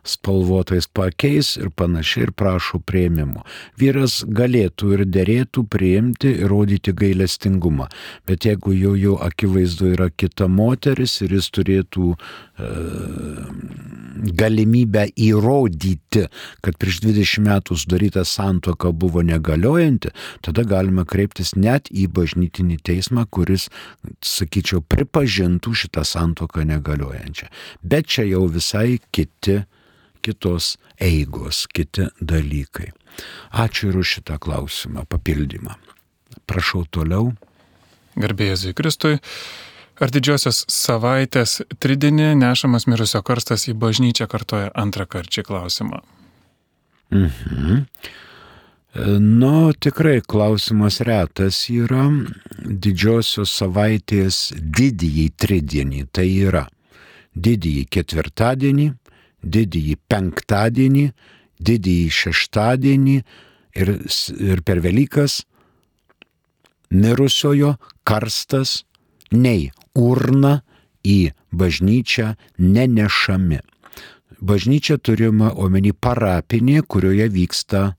spalvotais 0.02 0.88
pakeis 0.90 1.54
ir 1.60 1.70
panašiai 1.70 2.26
ir 2.26 2.32
prašo 2.34 2.80
prieimimo. 2.82 3.44
Vyras 3.78 4.22
galėtų 4.26 4.96
ir 4.96 5.04
dėrėtų 5.06 5.64
priimti 5.70 6.32
ir 6.42 6.50
rodyti 6.50 6.94
gailestingumą, 6.96 7.86
bet 8.26 8.46
jeigu 8.48 8.74
jau 8.74 8.96
jau 8.98 9.16
akivaizdu 9.22 9.92
yra 9.94 10.10
kita 10.10 10.48
moteris 10.50 11.20
ir 11.22 11.36
jis 11.38 11.48
turėtų 11.54 12.08
e, 12.12 12.70
galimybę 14.42 15.06
įrodyti, 15.14 16.26
kad 16.66 16.78
prieš 16.82 17.00
20 17.06 17.46
metų 17.46 17.78
sudaryta 17.78 18.26
santoka 18.26 18.90
buvo 18.90 19.22
negaliojanti, 19.22 20.10
tada 20.42 20.66
galima 20.66 21.06
kreiptis 21.06 21.54
net 21.54 21.88
į 21.94 22.08
bažnytinį 22.10 22.80
teismą, 22.82 23.28
kuris, 23.30 23.68
sakyčiau, 24.18 24.82
pripažintų 24.82 25.61
šitą 25.70 26.02
santoką 26.02 26.66
negaliojančią. 26.66 27.46
Bet 27.86 28.10
čia 28.10 28.26
jau 28.26 28.48
visai 28.50 28.98
kiti 29.14 29.62
kitos 30.22 30.76
eigos, 31.00 31.66
kiti 31.70 32.06
dalykai. 32.20 32.92
Ačiū 33.52 33.90
ir 33.90 33.98
už 34.02 34.18
šitą 34.18 34.38
klausimą, 34.42 35.04
papildymą. 35.10 35.74
Prašau 36.46 36.86
toliau. 36.90 37.32
Garbėjai 38.18 38.74
Kristui. 38.76 39.18
Ar 40.02 40.10
didžiosios 40.10 40.64
savaitės 40.72 41.60
tridinį 41.82 42.32
nešamas 42.40 42.88
mirusio 42.90 43.20
karstas 43.22 43.68
į 43.70 43.76
bažnyčią 43.78 44.26
kartoja 44.30 44.72
antrą 44.74 45.06
karčią 45.06 45.44
klausimą? 45.46 46.00
Mhm. 47.12 47.84
Nu, 49.18 49.72
tikrai 49.72 50.20
klausimas 50.20 50.98
retas 51.00 51.62
yra 51.72 52.10
didžiosios 52.60 53.54
savaitės 53.56 54.50
didįjį 54.52 55.24
tridienį. 55.40 56.02
Tai 56.12 56.26
yra 56.28 56.66
didįjį 57.32 57.86
ketvirtadienį, 57.88 58.90
didįjį 59.56 59.96
penktadienį, 60.12 61.06
didįjį 61.56 62.10
šeštadienį 62.18 63.16
ir, 63.80 63.94
ir 64.52 64.60
per 64.60 64.82
Velykas 64.84 65.38
mirusiojo 66.92 67.78
karstas 68.04 68.82
nei 69.32 69.70
urna 69.96 70.58
į 71.00 71.32
bažnyčią 71.48 72.34
nenešami. 72.60 73.62
Bažnyčia 74.42 75.00
turima 75.00 75.48
omeny 75.56 75.96
parapinė, 75.96 76.82
kurioje 76.84 77.32
vyksta 77.32 77.94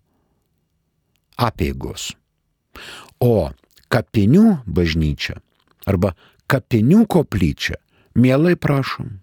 apėgos. 1.37 2.11
O 3.23 3.51
kapinių 3.93 4.63
bažnyčia 4.65 5.39
arba 5.85 6.13
kapinių 6.47 7.05
koplyčia, 7.09 7.77
mielai 8.15 8.55
prašom. 8.55 9.19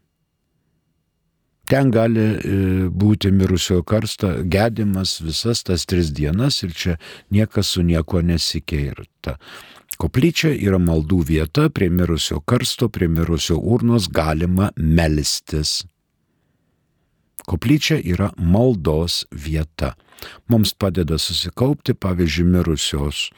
Ten 1.70 1.92
gali 1.94 2.22
e, 2.22 2.38
būti 2.90 3.30
mirusiojo 3.30 3.84
karsto 3.86 4.32
gedimas 4.42 5.20
visas 5.22 5.62
tas 5.62 5.86
tris 5.86 6.10
dienas 6.10 6.64
ir 6.66 6.72
čia 6.74 6.96
niekas 7.30 7.76
su 7.76 7.84
nieko 7.86 8.24
nesikeirta. 8.26 9.36
Koplyčia 10.00 10.50
yra 10.56 10.80
maldų 10.82 11.20
vieta, 11.28 11.68
prie 11.70 11.90
mirusio 11.92 12.40
karsto, 12.40 12.88
prie 12.88 13.06
mirusio 13.06 13.58
urnos 13.60 14.08
galima 14.10 14.73
melstis. 14.76 15.84
Koplyčia 17.48 18.00
yra 18.02 18.30
maldos 18.36 19.24
vieta. 19.32 19.94
Mums 20.48 20.74
padeda 20.76 21.18
susikaupti, 21.18 21.94
pavyzdžiui, 21.96 22.50
mirusios 22.56 23.30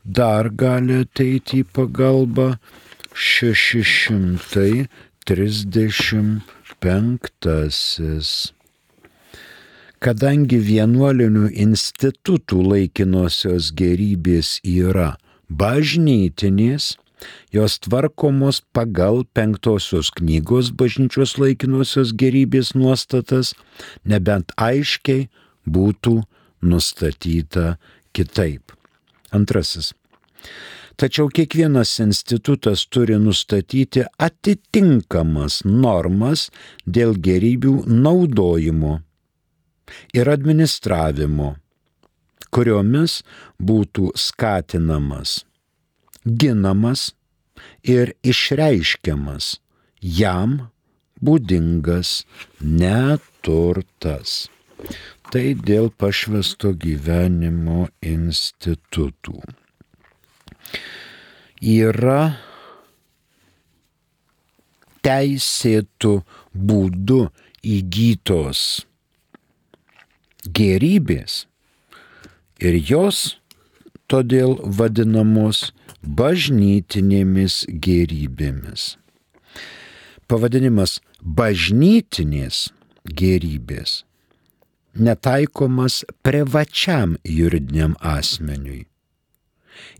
Dar 0.07 0.47
gali 0.55 1.01
ateiti 1.03 1.59
į 1.63 1.65
pagalbą 1.75 2.47
635. 3.11 4.87
Kadangi 9.97 10.57
vienuolinių 10.61 11.47
institutų 11.65 12.57
laikinosios 12.71 13.71
gerybės 13.75 14.61
yra 14.63 15.17
bažnytinės, 15.49 16.95
jos 17.53 17.79
tvarkomos 17.83 18.61
pagal 18.73 19.23
penktosios 19.33 20.11
knygos 20.17 20.71
bažnyčios 20.71 21.37
laikinosios 21.41 22.13
gerybės 22.13 22.73
nuostatas, 22.77 23.53
nebent 24.05 24.53
aiškiai 24.57 25.27
būtų 25.67 26.21
nustatyta 26.61 27.77
kitaip. 28.13 28.73
Antrasis. 29.31 29.93
Tačiau 30.97 31.27
kiekvienas 31.29 31.91
institutas 32.01 32.87
turi 32.89 33.19
nustatyti 33.21 34.01
atitinkamas 34.17 35.59
normas 35.65 36.47
dėl 36.89 37.13
gerybių 37.27 37.83
naudojimo 37.85 38.95
ir 40.17 40.31
administravimo, 40.31 41.51
kuriomis 42.49 43.19
būtų 43.61 44.09
skatinamas, 44.17 45.43
ginamas 46.27 47.11
ir 47.83 48.13
išreiškiamas 48.23 49.57
jam 50.01 50.59
būdingas 51.23 52.23
neturtas. 52.61 54.47
Tai 55.31 55.47
dėl 55.67 55.89
pašvesto 55.91 56.71
gyvenimo 56.77 57.87
institutų 58.05 59.41
yra 61.59 62.37
teisėtų 65.03 66.13
būdų 66.53 67.19
įgytos 67.77 68.61
gerybės 70.59 71.41
ir 72.63 72.77
jos 72.89 73.37
todėl 74.11 74.55
vadinamos 74.63 75.71
bažnytinėmis 76.03 77.65
gerybėmis. 77.69 78.95
Pavadinimas 80.27 80.99
bažnytinės 81.21 82.67
gerybės 83.07 84.01
netaikomas 84.99 86.03
privačiam 86.21 87.17
juridiniam 87.23 87.95
asmeniui. 88.01 88.85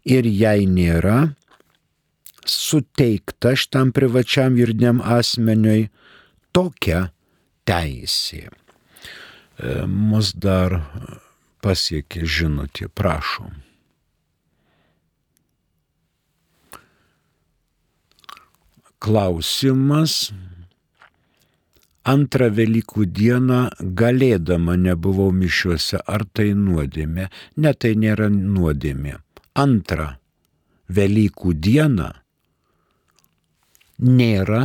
Ir 0.06 0.26
jei 0.26 0.66
nėra 0.66 1.34
suteikta 2.48 3.54
šitam 3.60 3.92
privačiam 3.94 4.58
juridiniam 4.58 5.02
asmeniui 5.04 5.90
tokia 6.56 7.10
teisė. 7.68 8.48
E, 8.48 9.86
mus 9.86 10.34
dar 10.34 10.80
pasiekė 11.62 12.26
žinutė, 12.26 12.90
prašom. 12.90 13.67
Klausimas. 19.04 20.32
Antrą 22.08 22.48
Velykų 22.56 23.06
dieną 23.12 23.60
galėdama 24.00 24.78
nebuvau 24.80 25.34
mišiuose, 25.36 26.00
ar 26.08 26.24
tai 26.32 26.54
nuodėmė? 26.56 27.28
Ne, 27.60 27.74
tai 27.76 27.98
nėra 28.00 28.30
nuodėmė. 28.32 29.18
Antrą 29.60 30.14
Velykų 30.88 31.52
dieną 31.68 32.14
nėra 34.08 34.62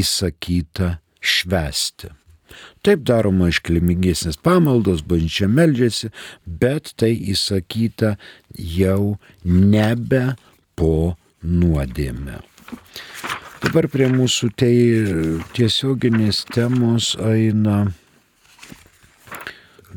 įsakyta 0.00 0.96
švesti. 1.20 2.14
Taip 2.82 3.04
daroma 3.04 3.50
iškilmingesnės 3.52 4.38
pamaldos, 4.40 5.02
bažnyčia 5.04 5.50
meldžiasi, 5.52 6.08
bet 6.46 6.94
tai 6.96 7.12
įsakyta 7.34 8.16
jau 8.56 9.18
nebe 9.44 10.24
po 10.78 11.18
nuodėmę. 11.44 12.40
Dabar 13.58 13.88
prie 13.90 14.06
mūsų 14.06 14.54
tai 14.54 14.70
tiesioginės 15.56 16.44
temos 16.54 17.18
eina, 17.18 17.90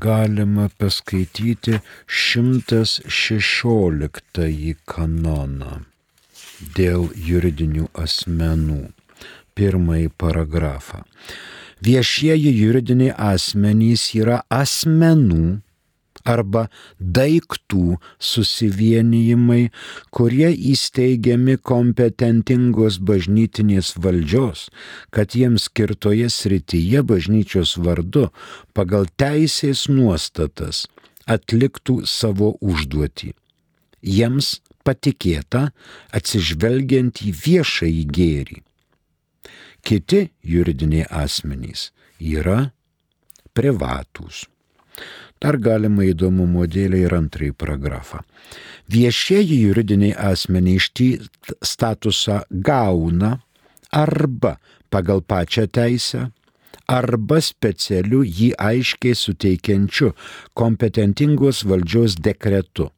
galima 0.02 0.65
paskaityti 0.82 1.78
116 2.10 4.74
kanoną 4.89 5.86
dėl 6.78 7.10
juridinių 7.30 7.86
asmenų. 7.93 8.82
Pirmąjį 9.52 10.08
paragrafą. 10.17 11.04
Viešieji 11.86 12.50
juridiniai 12.56 13.12
asmenys 13.13 14.15
yra 14.17 14.41
asmenų 14.50 15.62
arba 16.25 16.67
daiktų 16.99 17.97
susivienijimai, 18.21 19.71
kurie 20.13 20.49
įsteigiami 20.71 21.57
kompetentingos 21.57 22.99
bažnytinės 23.01 23.95
valdžios, 24.01 24.69
kad 25.12 25.36
jiems 25.38 25.69
skirtoje 25.69 26.29
srityje 26.29 27.03
bažnyčios 27.07 27.77
vardu 27.77 28.29
pagal 28.73 29.07
teisės 29.17 29.88
nuostatas 29.89 30.88
atliktų 31.29 32.01
savo 32.10 32.55
užduotį. 32.62 33.34
Jiems 34.01 34.60
patikėta 34.86 35.69
atsižvelgiant 36.17 37.21
į 37.21 37.34
viešąjį 37.45 38.03
gėrį. 38.17 38.62
Kiti 39.81 40.21
juridiniai 40.45 41.07
asmenys 41.10 41.89
yra 42.19 42.71
privatūs. 43.57 44.45
Dar 45.41 45.58
galima 45.58 46.06
įdomumo 46.06 46.67
dėlį 46.69 47.06
ir 47.08 47.15
antrąjį 47.17 47.56
paragrafą. 47.58 48.21
Viešieji 48.91 49.58
juridiniai 49.63 50.13
asmeniai 50.32 50.77
ištį 50.82 51.10
statusą 51.65 52.43
gauna 52.51 53.39
arba 53.89 54.58
pagal 54.93 55.23
pačią 55.25 55.65
teisę, 55.67 56.27
arba 56.88 57.41
specialiu 57.41 58.21
jį 58.21 58.51
aiškiai 58.60 59.17
suteikiančiu 59.17 60.13
kompetentingos 60.54 61.63
valdžios 61.65 62.19
dekretu 62.19 62.91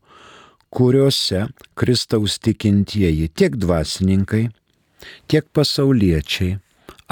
kuriuose 0.75 1.47
Kristaus 1.79 2.41
tikintieji 2.43 3.31
tiek 3.31 3.55
dvasininkai, 3.57 4.49
tiek 5.31 5.47
pasauliečiai 5.55 6.59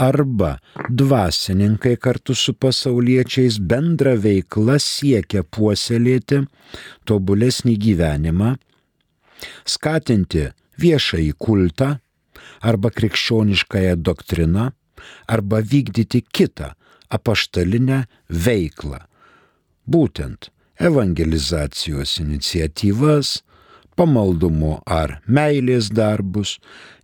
arba 0.01 0.59
dvasininkai 0.89 1.97
kartu 2.05 2.35
su 2.35 2.55
pasauliečiais 2.63 3.59
bendra 3.71 4.15
veikla 4.17 4.79
siekia 4.81 5.43
puoselėti 5.45 6.41
tobulesnį 7.09 7.75
gyvenimą, 7.85 8.55
skatinti 9.69 10.47
viešąjį 10.81 11.35
kultą 11.47 11.91
arba 12.65 12.91
krikščioniškąją 12.97 13.99
doktriną, 14.09 14.71
arba 15.29 15.61
vykdyti 15.73 16.23
kitą 16.33 16.73
apaštalinę 17.13 18.05
veiklą. 18.29 19.05
Būtent 19.91 20.51
evangelizacijos 20.81 22.19
iniciatyvas, 22.25 23.41
pamaldumo 24.01 24.79
ar 24.89 25.19
meilės 25.29 25.91
darbus 25.93 26.55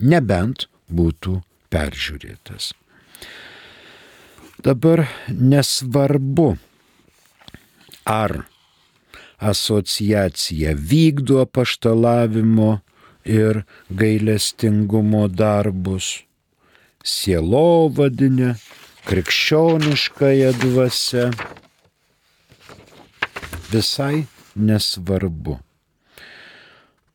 Nebent 0.00 0.68
būtų 0.88 1.40
peržiūrėtas. 1.70 2.72
Dabar 4.60 5.06
nesvarbu, 5.28 6.54
ar 8.04 8.44
asociacija 9.40 10.74
vykdo 10.76 11.46
paštalavimo 11.46 12.80
ir 13.24 13.62
gailestingumo 13.88 15.28
darbus, 15.28 16.24
sielovadinę, 17.04 18.54
krikščioniškąją 19.04 20.52
dvasę. 20.52 21.30
Visai 23.72 24.26
nesvarbu. 24.56 25.58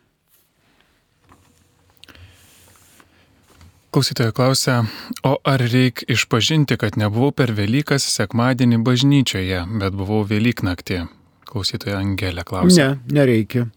Klausytoja 3.94 4.34
klausia, 4.34 4.80
o 5.22 5.36
ar 5.46 5.62
reikia 5.62 6.08
išpažinti, 6.16 6.80
kad 6.82 6.98
nebuvau 6.98 7.30
per 7.30 7.54
Velykas 7.54 8.08
sekmadienį 8.10 8.82
bažnyčioje, 8.82 9.60
bet 9.84 9.94
buvau 9.94 10.24
Velyknaktį? 10.26 11.04
Klausytoja 11.46 12.00
Angelė 12.02 12.42
klausia. 12.42 12.96
Ne, 12.96 13.20
nereikia 13.22 13.68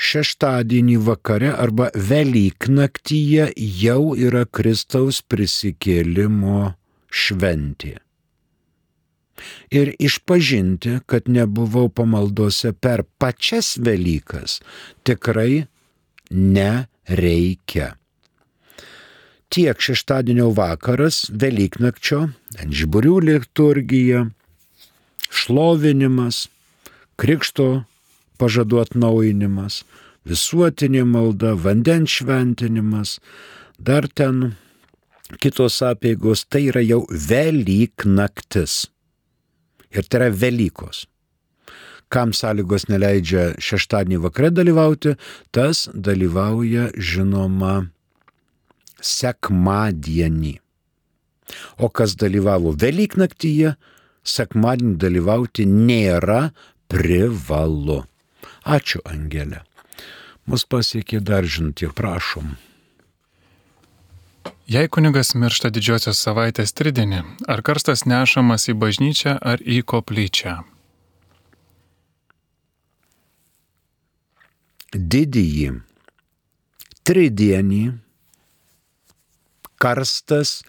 šeštadienį 0.00 0.96
vakare 1.04 1.50
arba 1.52 1.90
Velyknaktyje 1.94 3.50
jau 3.84 4.14
yra 4.16 4.46
Kristaus 4.48 5.20
prisikėlimo 5.20 6.72
šventė. 7.10 7.98
Ir 9.72 9.92
išpažinti, 9.96 10.98
kad 11.08 11.28
nebuvau 11.28 11.88
pamaldose 11.88 12.72
per 12.76 13.04
pačias 13.20 13.76
Velykas, 13.80 14.58
tikrai 15.04 15.64
nereikia. 16.30 17.94
Tiek 19.50 19.80
šeštadienio 19.82 20.50
vakaras, 20.54 21.24
Velyknakčio, 21.32 22.28
Enžburių 22.62 23.16
liturgija, 23.26 24.26
šlovinimas, 25.30 26.44
Krikšto 27.20 27.70
pažadų 28.40 28.80
atnaujinimas, 28.82 29.82
visuotinė 30.28 31.04
malda, 31.08 31.54
vandens 31.54 32.18
šventinimas, 32.20 33.18
dar 33.78 34.08
ten 34.08 34.54
kitos 35.38 35.78
apėgos, 35.84 36.46
tai 36.48 36.66
yra 36.72 36.82
jau 36.82 37.04
Velyk 37.10 38.06
naktis. 38.08 38.88
Ir 39.90 40.06
tai 40.06 40.22
yra 40.22 40.30
Velykos. 40.34 41.06
Kam 42.10 42.32
sąlygos 42.34 42.88
neleidžia 42.90 43.52
šeštadienį 43.62 44.18
vakare 44.24 44.50
dalyvauti, 44.50 45.14
tas 45.54 45.86
dalyvauja 45.94 46.88
žinoma 46.98 47.90
sekmadienį. 48.98 50.56
O 51.78 51.90
kas 51.90 52.16
dalyvavo 52.18 52.74
Velyknaktyje, 52.78 53.76
sekmadienį 54.26 54.98
dalyvauti 55.02 55.66
nėra 55.70 56.50
privalu. 56.90 58.02
Ačiū, 58.70 59.00
Angelė. 59.02 59.64
Mus 60.46 60.62
pasiekė 60.62 61.18
dar 61.26 61.46
žinutė, 61.46 61.88
prašom. 61.90 62.52
Jei 64.70 64.86
kunigas 64.86 65.32
miršta 65.34 65.72
didžiosios 65.74 66.20
savaitės 66.22 66.70
tridienį, 66.78 67.24
ar 67.50 67.62
karstas 67.66 68.04
nešamas 68.06 68.68
į 68.70 68.76
bažnyčią 68.78 69.34
ar 69.42 69.58
į 69.58 69.80
koplyčią? 69.82 70.60
Didįjį 74.94 75.72
tridienį 77.10 77.82
karstas 79.82 80.60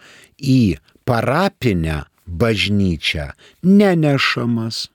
į 0.42 0.80
parapinę 1.06 2.02
bažnyčią 2.26 3.30
nenešamas 3.62 4.88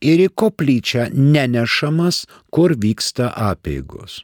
ir 0.00 0.22
į 0.26 0.28
koplyčią 0.34 1.10
nenešamas, 1.14 2.24
kur 2.54 2.76
vyksta 2.78 3.30
apėgos. 3.50 4.22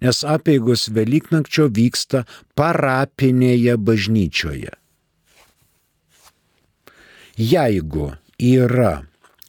Nes 0.00 0.22
apėgos 0.24 0.88
Velyknakčio 0.94 1.68
vyksta 1.72 2.24
parapinėje 2.56 3.76
bažnyčioje. 3.76 4.72
Jeigu 7.36 8.14
yra 8.40 8.94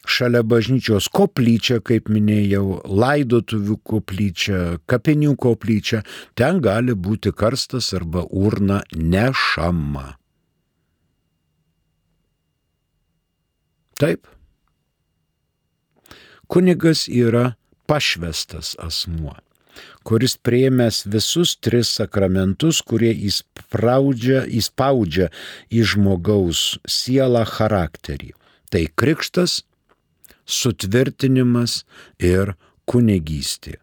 šalia 0.07 0.43
bažnyčios 0.43 1.07
koplyčia, 1.11 1.79
kaip 1.83 2.09
minėjau, 2.11 2.81
laidotuvių 2.87 3.77
koplyčia, 3.87 4.61
kapinių 4.87 5.35
koplyčia, 5.39 6.03
ten 6.35 6.61
gali 6.63 6.95
būti 6.95 7.33
karstas 7.35 7.93
arba 7.97 8.23
urna 8.27 8.81
nešama. 8.95 10.15
Taip. 13.97 14.27
Kunigas 16.47 17.07
yra 17.11 17.53
pašvestas 17.87 18.75
asmuo, 18.79 19.35
kuris 20.07 20.37
prieimęs 20.39 21.03
visus 21.11 21.55
tris 21.59 21.91
sakramentus, 21.99 22.79
kurie 22.81 23.11
įspraudžia, 23.29 24.45
įspaudžia 24.47 25.27
į 25.67 25.83
žmogaus 25.91 26.79
sielą 26.87 27.43
charakterį. 27.47 28.31
Tai 28.71 28.83
krikštas, 28.99 29.61
sutvirtinimas 30.47 31.83
ir 32.19 32.55
kunigystė. 32.87 33.77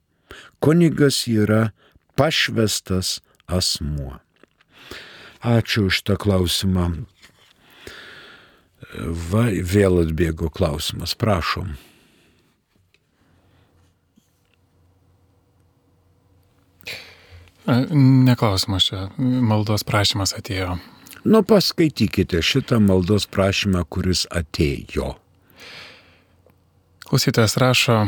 Kunigas 0.65 1.25
yra 1.29 1.73
pašvestas 2.17 3.21
asmuo. 3.47 4.21
Ačiū 5.45 5.91
už 5.93 6.05
tą 6.09 6.17
klausimą. 6.17 7.05
Va, 9.29 9.49
vėl 9.53 10.01
atbėgo 10.07 10.49
klausimas, 10.49 11.13
prašom. 11.13 11.75
Neklausimas 17.67 18.91
čia, 18.91 19.07
maldos 19.19 19.87
prašymas 19.89 20.35
atėjo. 20.37 20.77
Nu, 21.25 21.41
paskaitykite 21.41 22.43
šitą 22.45 22.77
maldos 22.85 23.25
prašymą, 23.33 23.87
kuris 23.89 24.27
atėjo. 24.29 25.15
Klausytojas 27.09 27.57
rašo, 27.57 27.99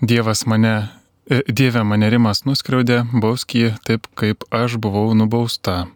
Dievas 0.00 0.46
mane, 0.48 0.88
e, 1.28 1.42
Dieve 1.48 1.82
mane 1.84 2.08
rimas 2.10 2.42
nuskriaudė, 2.48 3.02
bausk 3.12 3.52
jį 3.54 3.74
taip, 3.84 4.08
kaip 4.16 4.46
aš 4.50 4.78
buvau 4.80 5.12
nubausta. 5.14 5.86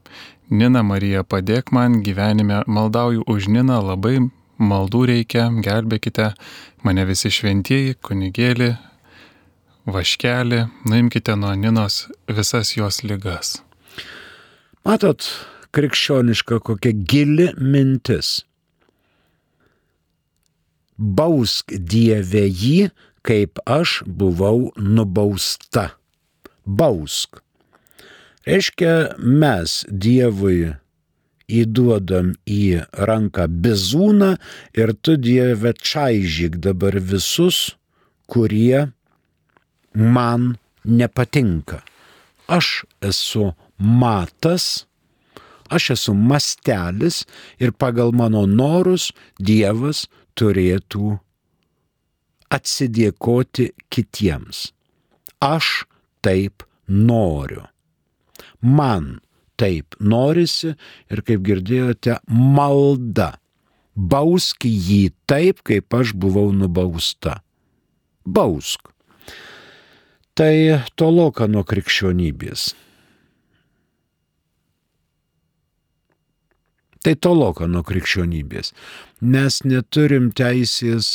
Nina 0.51 0.83
Marija, 0.85 1.25
padėk 1.25 1.73
man 1.73 2.03
gyvenime, 2.05 2.61
maldauju 2.67 3.25
už 3.27 3.49
Niną, 3.49 3.81
labai 3.83 4.29
maldų 4.61 5.07
reikia, 5.11 5.49
gelbėkite 5.65 6.35
mane 6.85 7.05
visi 7.09 7.33
šventieji, 7.33 7.97
kunigėlį, 8.05 8.77
vaškelį, 9.87 10.65
nuimkite 10.91 11.37
nuo 11.39 11.55
Ninos 11.55 12.07
visas 12.29 12.75
jos 12.77 13.03
lygas. 13.07 13.57
Matot, 14.87 15.23
krikščioniška 15.75 16.61
kokia 16.67 16.93
gili 16.95 17.49
mintis. 17.59 18.41
Bausk 20.97 21.75
Dieve 21.77 22.47
jį, 22.47 22.89
kaip 23.27 23.61
aš 23.67 24.01
buvau 24.07 24.71
nubausta. 24.79 25.91
Bausk. 26.65 27.43
Reiškia, 28.47 29.19
mes 29.19 29.83
Dievui 29.91 30.77
įduodam 31.47 32.33
į 32.47 32.87
ranką 33.07 33.47
bizūną 33.51 34.33
ir 34.79 34.95
tu 35.03 35.17
Dieve 35.19 35.75
čaižyk 35.75 36.59
dabar 36.63 36.99
visus, 36.99 37.77
kurie 38.27 38.87
man 39.97 40.57
nepatinka. 40.85 41.81
Aš 42.47 42.85
esu 43.03 43.51
matas, 43.77 44.87
aš 45.69 45.91
esu 45.97 46.15
mastelis 46.15 47.25
ir 47.59 47.73
pagal 47.73 48.15
mano 48.15 48.45
norus 48.47 49.11
Dievas 49.41 50.07
turėtų 50.39 51.17
atsidėkoti 52.55 53.73
kitiems. 53.91 54.69
Aš 55.43 55.87
taip 56.23 56.63
noriu 56.87 57.67
man 58.67 59.21
taip 59.57 59.97
norisi 60.01 60.75
ir 61.11 61.23
kaip 61.27 61.45
girdėjote, 61.47 62.19
malda. 62.29 63.37
Bausk 63.97 64.67
jį 64.69 65.15
taip, 65.31 65.63
kaip 65.65 65.95
aš 65.97 66.13
buvau 66.13 66.51
nubausta. 66.53 67.41
Bausk. 68.27 68.91
Tai 70.37 70.83
toloka 71.01 71.47
nuo 71.49 71.63
krikščionybės. 71.65 72.67
Tai 77.01 77.15
toloka 77.25 77.69
nuo 77.71 77.81
krikščionybės. 77.87 78.75
Mes 79.25 79.57
neturim 79.65 80.27
teisės 80.37 81.09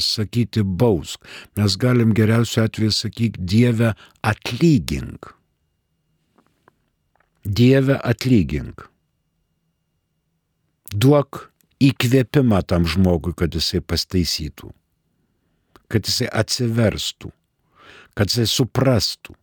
sakyti 0.00 0.62
bausk. 0.64 1.26
Mes 1.60 1.76
galim 1.76 2.14
geriausiu 2.16 2.62
atveju 2.64 2.94
sakyti 2.94 3.42
Dieve 3.52 3.90
atlygink. 4.24 5.28
Dieve 7.44 7.98
atlygink. 8.00 8.86
Duok 10.94 11.42
įkvėpimą 11.84 12.62
tam 12.64 12.88
žmogui, 12.88 13.34
kad 13.36 13.52
jisai 13.52 13.82
pastaisytų, 13.84 14.70
kad 15.92 16.08
jisai 16.08 16.30
atsiverstų, 16.32 17.34
kad 18.18 18.32
jisai 18.32 18.48
suprastų, 18.50 19.36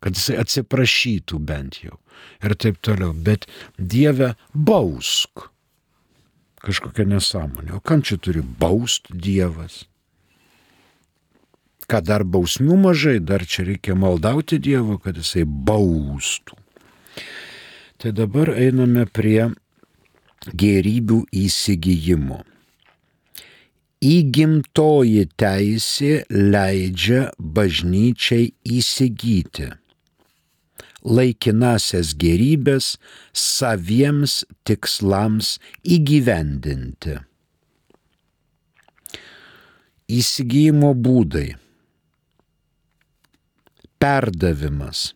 kad 0.00 0.16
jisai 0.16 0.38
atsiprašytų 0.40 1.40
bent 1.44 1.82
jau 1.84 1.98
ir 2.42 2.54
taip 2.56 2.80
toliau. 2.84 3.12
Bet 3.12 3.46
Dieve 3.76 4.32
bausk. 4.54 5.48
Kažkokia 6.62 7.04
nesąmonė. 7.10 7.74
O 7.76 7.80
kam 7.82 8.04
čia 8.06 8.16
turi 8.22 8.40
baust 8.42 9.10
Dievas? 9.10 9.82
Ką 11.90 11.98
dar 12.06 12.22
bausmių 12.24 12.78
mažai, 12.78 13.18
dar 13.18 13.42
čia 13.44 13.66
reikia 13.66 13.96
maldauti 13.98 14.60
Dievo, 14.62 14.96
kad 15.02 15.18
jisai 15.18 15.42
baustų. 15.44 16.56
Tai 17.98 18.14
dabar 18.14 18.54
einame 18.54 19.04
prie 19.10 19.50
gerybių 20.58 21.24
įsigijimo. 21.42 22.40
Įgimtoji 24.02 25.28
teisė 25.38 26.12
leidžia 26.30 27.28
bažnyčiai 27.38 28.50
įsigyti 28.78 29.68
laikinasias 31.02 32.12
gerybės 32.18 32.92
saviems 33.34 34.42
tikslams 34.66 35.56
įgyvendinti. 35.82 37.16
Įsigijimo 40.18 40.92
būdai. 40.98 41.48
Perdavimas 44.02 45.12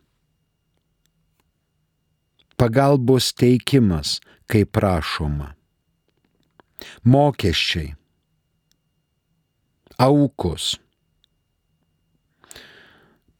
pagalbos 2.56 3.32
teikimas, 3.36 4.20
kaip 4.48 4.72
prašoma. 4.72 5.52
Mokesčiai, 7.04 7.94
aukos, 10.02 10.76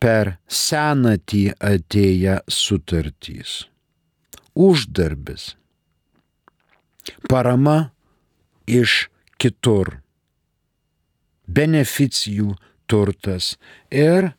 per 0.01 0.37
senatį 0.49 1.45
atėję 1.73 2.39
sutartys, 2.49 3.67
uždarbis, 4.55 5.57
parama 7.31 7.91
iš 8.67 9.09
kitur, 9.41 10.01
beneficijų 11.47 12.57
turtas 12.91 13.57
ir 13.91 14.33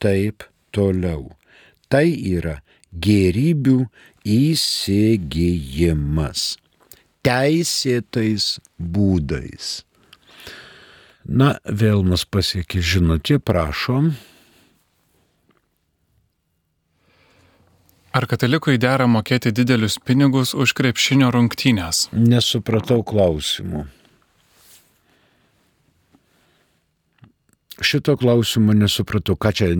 taip 0.00 0.44
toliau. 0.72 1.30
Tai 1.90 2.06
yra 2.06 2.62
gėrybių 2.94 3.86
įsigijimas. 4.24 4.98
Teisėtais 7.26 8.60
būdais. 8.78 9.84
Na, 11.24 11.54
vėl 11.64 12.02
mus 12.06 12.24
pasiekė 12.24 12.80
žinutė, 12.80 13.38
prašom. 13.38 14.12
Ar 18.10 18.26
katalikui 18.26 18.80
dera 18.82 19.06
mokėti 19.06 19.52
didelius 19.54 20.00
pinigus 20.02 20.56
už 20.56 20.74
krepšinio 20.74 21.30
rungtynės? 21.30 22.08
Nesupratau 22.10 23.04
klausimų. 23.06 23.86
šito 27.80 28.16
klausimo 28.16 28.72
nesupratau, 28.76 29.36
ką 29.36 29.52
čia 29.56 29.70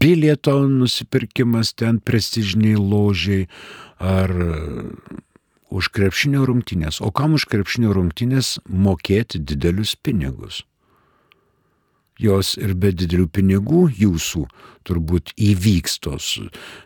bilieto 0.00 0.56
nusipirkimas 0.68 1.74
ten 1.76 2.00
prestižiniai 2.00 2.80
ložiai 2.80 3.46
ar 4.00 4.32
už 5.74 5.90
krepšinio 5.94 6.44
rungtynės. 6.46 7.00
O 7.02 7.10
kam 7.10 7.34
už 7.34 7.48
krepšinio 7.50 7.94
rungtynės 7.96 8.58
mokėti 8.70 9.42
didelius 9.42 9.96
pinigus? 9.98 10.62
Jos 12.22 12.54
ir 12.62 12.76
be 12.78 12.92
didelių 12.94 13.26
pinigų 13.34 13.88
jūsų 13.90 14.44
turbūt 14.86 15.32
įvyks 15.34 15.98
tos. 16.06 16.28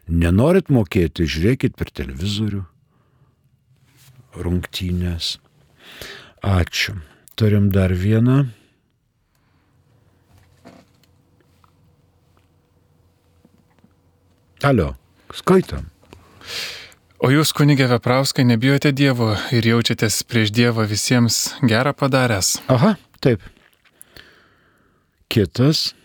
Nenorit 0.09 0.72
mokėti, 0.72 1.29
žiūrėkit 1.29 1.77
per 1.77 1.92
televizorių. 1.92 2.62
Rungtynės. 4.38 5.37
Ačiū. 6.40 6.96
Turim 7.37 7.68
dar 7.74 7.92
vieną. 7.92 8.46
Alio, 14.64 14.94
skaitom. 15.35 15.85
O 17.19 17.33
jūs, 17.35 17.51
kunigė 17.51 17.89
Veprauskai, 17.91 18.45
nebijote 18.47 18.93
Dievo 18.95 19.33
ir 19.51 19.67
jaučiatės 19.67 20.21
prieš 20.31 20.53
Dievą 20.55 20.85
visiems 20.87 21.57
gerą 21.67 21.91
padaręs? 21.99 22.61
Aha, 22.71 22.93
taip. 23.19 23.43
Kitas. 25.27 25.97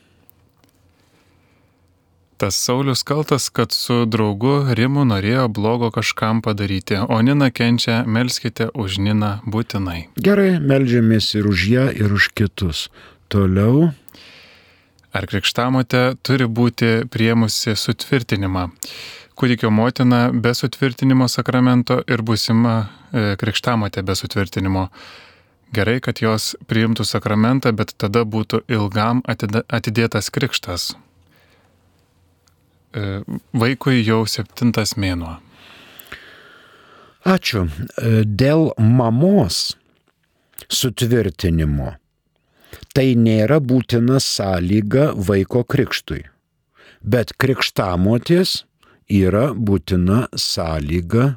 Tas 2.41 2.57
Saulis 2.57 3.05
kaltas, 3.05 3.51
kad 3.53 3.78
su 3.78 4.07
draugu 4.09 4.55
Rimu 4.74 5.05
norėjo 5.05 5.45
blogo 5.53 5.91
kažkam 5.93 6.41
padaryti, 6.41 6.97
o 6.97 7.22
Nina 7.22 7.53
kenčia, 7.53 8.01
melskite 8.09 8.72
už 8.74 8.97
Niną 8.97 9.36
būtinai. 9.45 10.07
Gerai, 10.18 10.57
melžiamės 10.57 11.30
ir 11.38 11.45
už 11.45 11.68
ją, 11.70 11.88
ir 11.93 12.09
už 12.09 12.34
kitus. 12.34 12.88
Toliau. 13.30 13.91
Ar 15.14 15.30
krikštamotė 15.30 16.18
turi 16.26 16.49
būti 16.49 17.03
priemusi 17.14 17.78
sutvirtinimą? 17.78 18.72
Kūdikio 19.39 19.71
motina 19.73 20.27
be 20.31 20.53
sutvirtinimo 20.53 21.27
sakramento 21.31 22.01
ir 22.07 22.21
busima 22.21 22.75
e, 22.84 23.36
krikštamotė 23.39 24.03
be 24.05 24.15
sutvirtinimo. 24.15 24.88
Gerai, 25.73 25.97
kad 26.05 26.21
jos 26.21 26.51
priimtų 26.69 27.05
sakramentą, 27.09 27.71
bet 27.73 27.95
tada 27.97 28.21
būtų 28.29 28.61
ilgam 28.69 29.23
atidėtas 29.25 30.29
krikštas. 30.34 30.91
E, 32.93 33.23
vaikui 33.57 34.03
jau 34.03 34.21
septintas 34.29 34.93
mėnuo. 35.01 35.39
Ačiū. 37.25 37.65
E, 37.65 38.21
dėl 38.27 38.69
mamos 38.77 39.65
sutvirtinimo 40.69 41.95
Tai 42.93 43.05
nėra 43.17 43.57
būtina 43.57 44.19
sąlyga 44.21 45.11
vaiko 45.29 45.63
krikštui. 45.65 46.21
Bet 47.01 47.34
krikštamotės 47.41 48.63
yra 49.10 49.51
būtina 49.54 50.28
sąlyga 50.36 51.34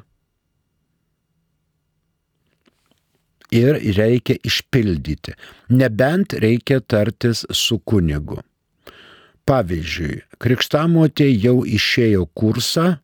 ir 3.51 3.79
reikia 3.97 4.37
išpildyti. 4.43 5.35
Nebent 5.69 6.33
reikia 6.33 6.79
tartis 6.81 7.45
su 7.51 7.79
kunigu. 7.79 8.41
Pavyzdžiui, 9.47 10.23
krikštamotė 10.43 11.29
jau 11.31 11.61
išėjo 11.63 12.25
kursą 12.35 12.97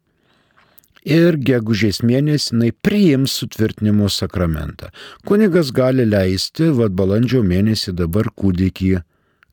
ir 1.07 1.37
gegužės 1.39 2.01
mėnesį 2.03 2.51
jinai 2.51 2.71
priims 2.83 3.37
sutvirtinimo 3.39 4.09
sakramentą. 4.11 4.91
Kunigas 5.27 5.71
gali 5.71 6.05
leisti, 6.07 6.67
vad 6.75 6.95
balandžio 6.99 7.43
mėnesį 7.47 7.95
dabar 7.95 8.27
kūdikį 8.35 8.97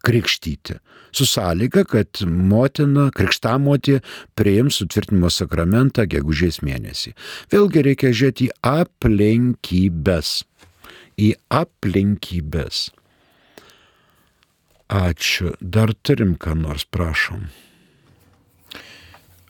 krikštyti. 0.07 0.79
Su 1.13 1.27
sąlyga, 1.27 1.85
kad 1.91 2.23
motina, 2.27 3.09
krikštamotė 3.15 3.99
priims 4.39 4.79
sutvirtinimo 4.81 5.31
sakramentą 5.33 6.07
gegužės 6.11 6.61
mėnesį. 6.67 7.15
Vėlgi 7.51 7.85
reikia 7.89 8.13
žiūrėti 8.15 8.49
į 8.49 8.55
aplinkybės. 8.71 10.37
Į 11.21 11.33
aplinkybės. 11.63 12.85
Ačiū. 14.91 15.55
Dar 15.61 15.93
turim 16.03 16.37
ką 16.39 16.55
nors, 16.59 16.87
prašom. 16.87 17.45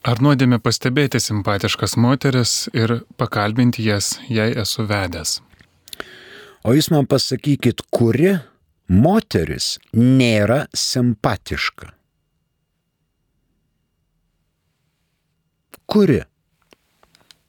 Ar 0.00 0.20
nuodėmė 0.24 0.56
pastebėti 0.64 1.20
simpatiškas 1.20 1.98
moteris 2.00 2.70
ir 2.72 3.02
pakalbinti 3.20 3.84
jas, 3.84 4.14
jei 4.32 4.54
esu 4.56 4.86
vedęs? 4.88 5.38
O 6.64 6.72
jūs 6.76 6.88
man 6.92 7.08
pasakykit, 7.08 7.84
kuri 7.92 8.38
moteris 8.90 9.76
nėra 9.94 10.64
simpatiška? 10.74 11.92
Kuri 15.86 16.18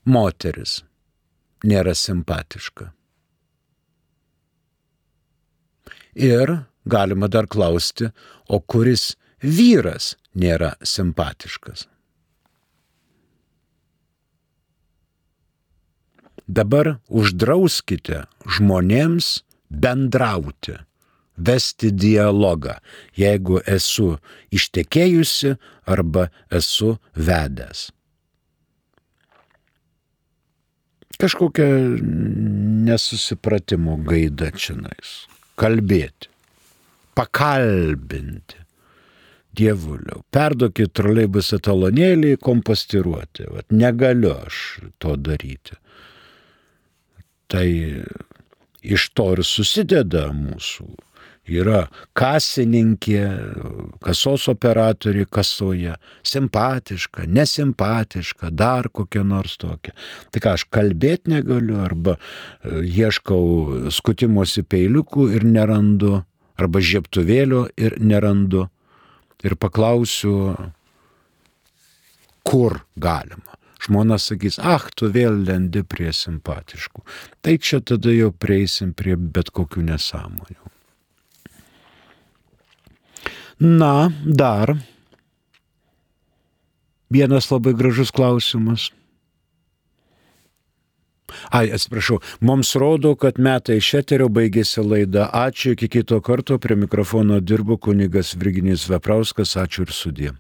moteris 0.06 0.76
nėra 1.66 1.96
simpatiška? 1.98 2.92
Ir 6.14 6.54
galima 6.86 7.30
dar 7.32 7.50
klausti, 7.50 8.12
o 8.46 8.60
kuris 8.62 9.16
vyras 9.42 10.14
nėra 10.38 10.76
simpatiškas? 10.86 11.88
Dabar 16.46 16.98
uždrauskite 17.08 18.26
žmonėms 18.46 19.40
bendrauti, 19.72 20.78
vesti 21.48 21.92
dialogą, 21.92 22.78
jeigu 23.18 23.62
esu 23.66 24.16
ištekėjusi 24.54 25.56
arba 25.90 26.30
esu 26.52 26.96
vedęs. 27.16 27.90
Kažkokia 31.22 31.68
nesusipratimo 32.88 34.00
gaida 34.08 34.50
čionais. 34.58 35.12
Kalbėti, 35.60 36.32
pakalbinti. 37.18 38.58
Dievuliau, 39.52 40.22
perduokit 40.32 40.94
troleibus 40.96 41.52
etalonėlį 41.58 42.38
kompostiruoti. 42.42 43.50
Vat 43.52 43.68
negaliu 43.76 44.32
aš 44.48 44.62
to 45.04 45.18
daryti. 45.20 45.76
Tai 47.52 47.68
iš 48.82 49.10
to 49.12 49.28
ir 49.36 49.44
susideda 49.46 50.30
mūsų. 50.34 50.88
Yra 51.50 51.88
kasininkė, 52.14 53.22
kasos 54.06 54.46
operatoriai 54.52 55.26
kasoje, 55.26 55.96
simpatiška, 56.22 57.26
nesimpatiška, 57.26 58.52
dar 58.54 58.92
kokia 58.94 59.24
nors 59.26 59.58
tokia. 59.58 59.96
Tai 60.30 60.42
ką 60.44 60.54
aš 60.54 60.68
kalbėti 60.70 61.34
negaliu, 61.34 61.80
arba 61.82 62.18
e, 62.18 62.84
ieškau 62.86 63.90
skutimosi 63.90 64.62
peiliukų 64.62 65.32
ir 65.34 65.48
nerandu, 65.50 66.20
arba 66.62 66.84
žieptuvėlio 66.84 67.66
ir 67.74 67.98
nerandu. 67.98 68.68
Ir 69.42 69.58
paklausiu, 69.58 70.54
kur 72.46 72.84
galima. 72.96 73.58
Žmona 73.82 74.20
sakys, 74.22 74.60
ah, 74.62 74.86
tu 74.94 75.10
vėl 75.10 75.40
lendi 75.48 75.82
prie 75.82 76.12
simpatiškų. 76.14 77.02
Tai 77.42 77.58
čia 77.58 77.82
tada 77.82 78.14
jau 78.14 78.30
prieisim 78.30 78.94
prie 78.94 79.18
bet 79.18 79.50
kokių 79.50 79.88
nesąmonių. 79.90 80.60
Na, 83.62 84.10
dar 84.26 84.74
vienas 87.10 87.52
labai 87.52 87.74
gražus 87.78 88.10
klausimas. 88.12 88.90
Ai, 91.50 91.70
atsiprašau, 91.72 92.18
mums 92.42 92.74
rodo, 92.76 93.14
kad 93.16 93.38
metai 93.40 93.78
iš 93.78 93.94
eterio 94.02 94.32
baigėsi 94.34 94.82
laida. 94.82 95.30
Ačiū, 95.30 95.76
iki 95.76 95.92
kito 95.94 96.18
karto 96.26 96.58
prie 96.60 96.76
mikrofono 96.76 97.40
dirbo 97.40 97.78
kunigas 97.78 98.34
Virginijus 98.34 98.88
Veprauskas, 98.90 99.54
ačiū 99.62 99.86
ir 99.86 99.94
sudė. 99.96 100.34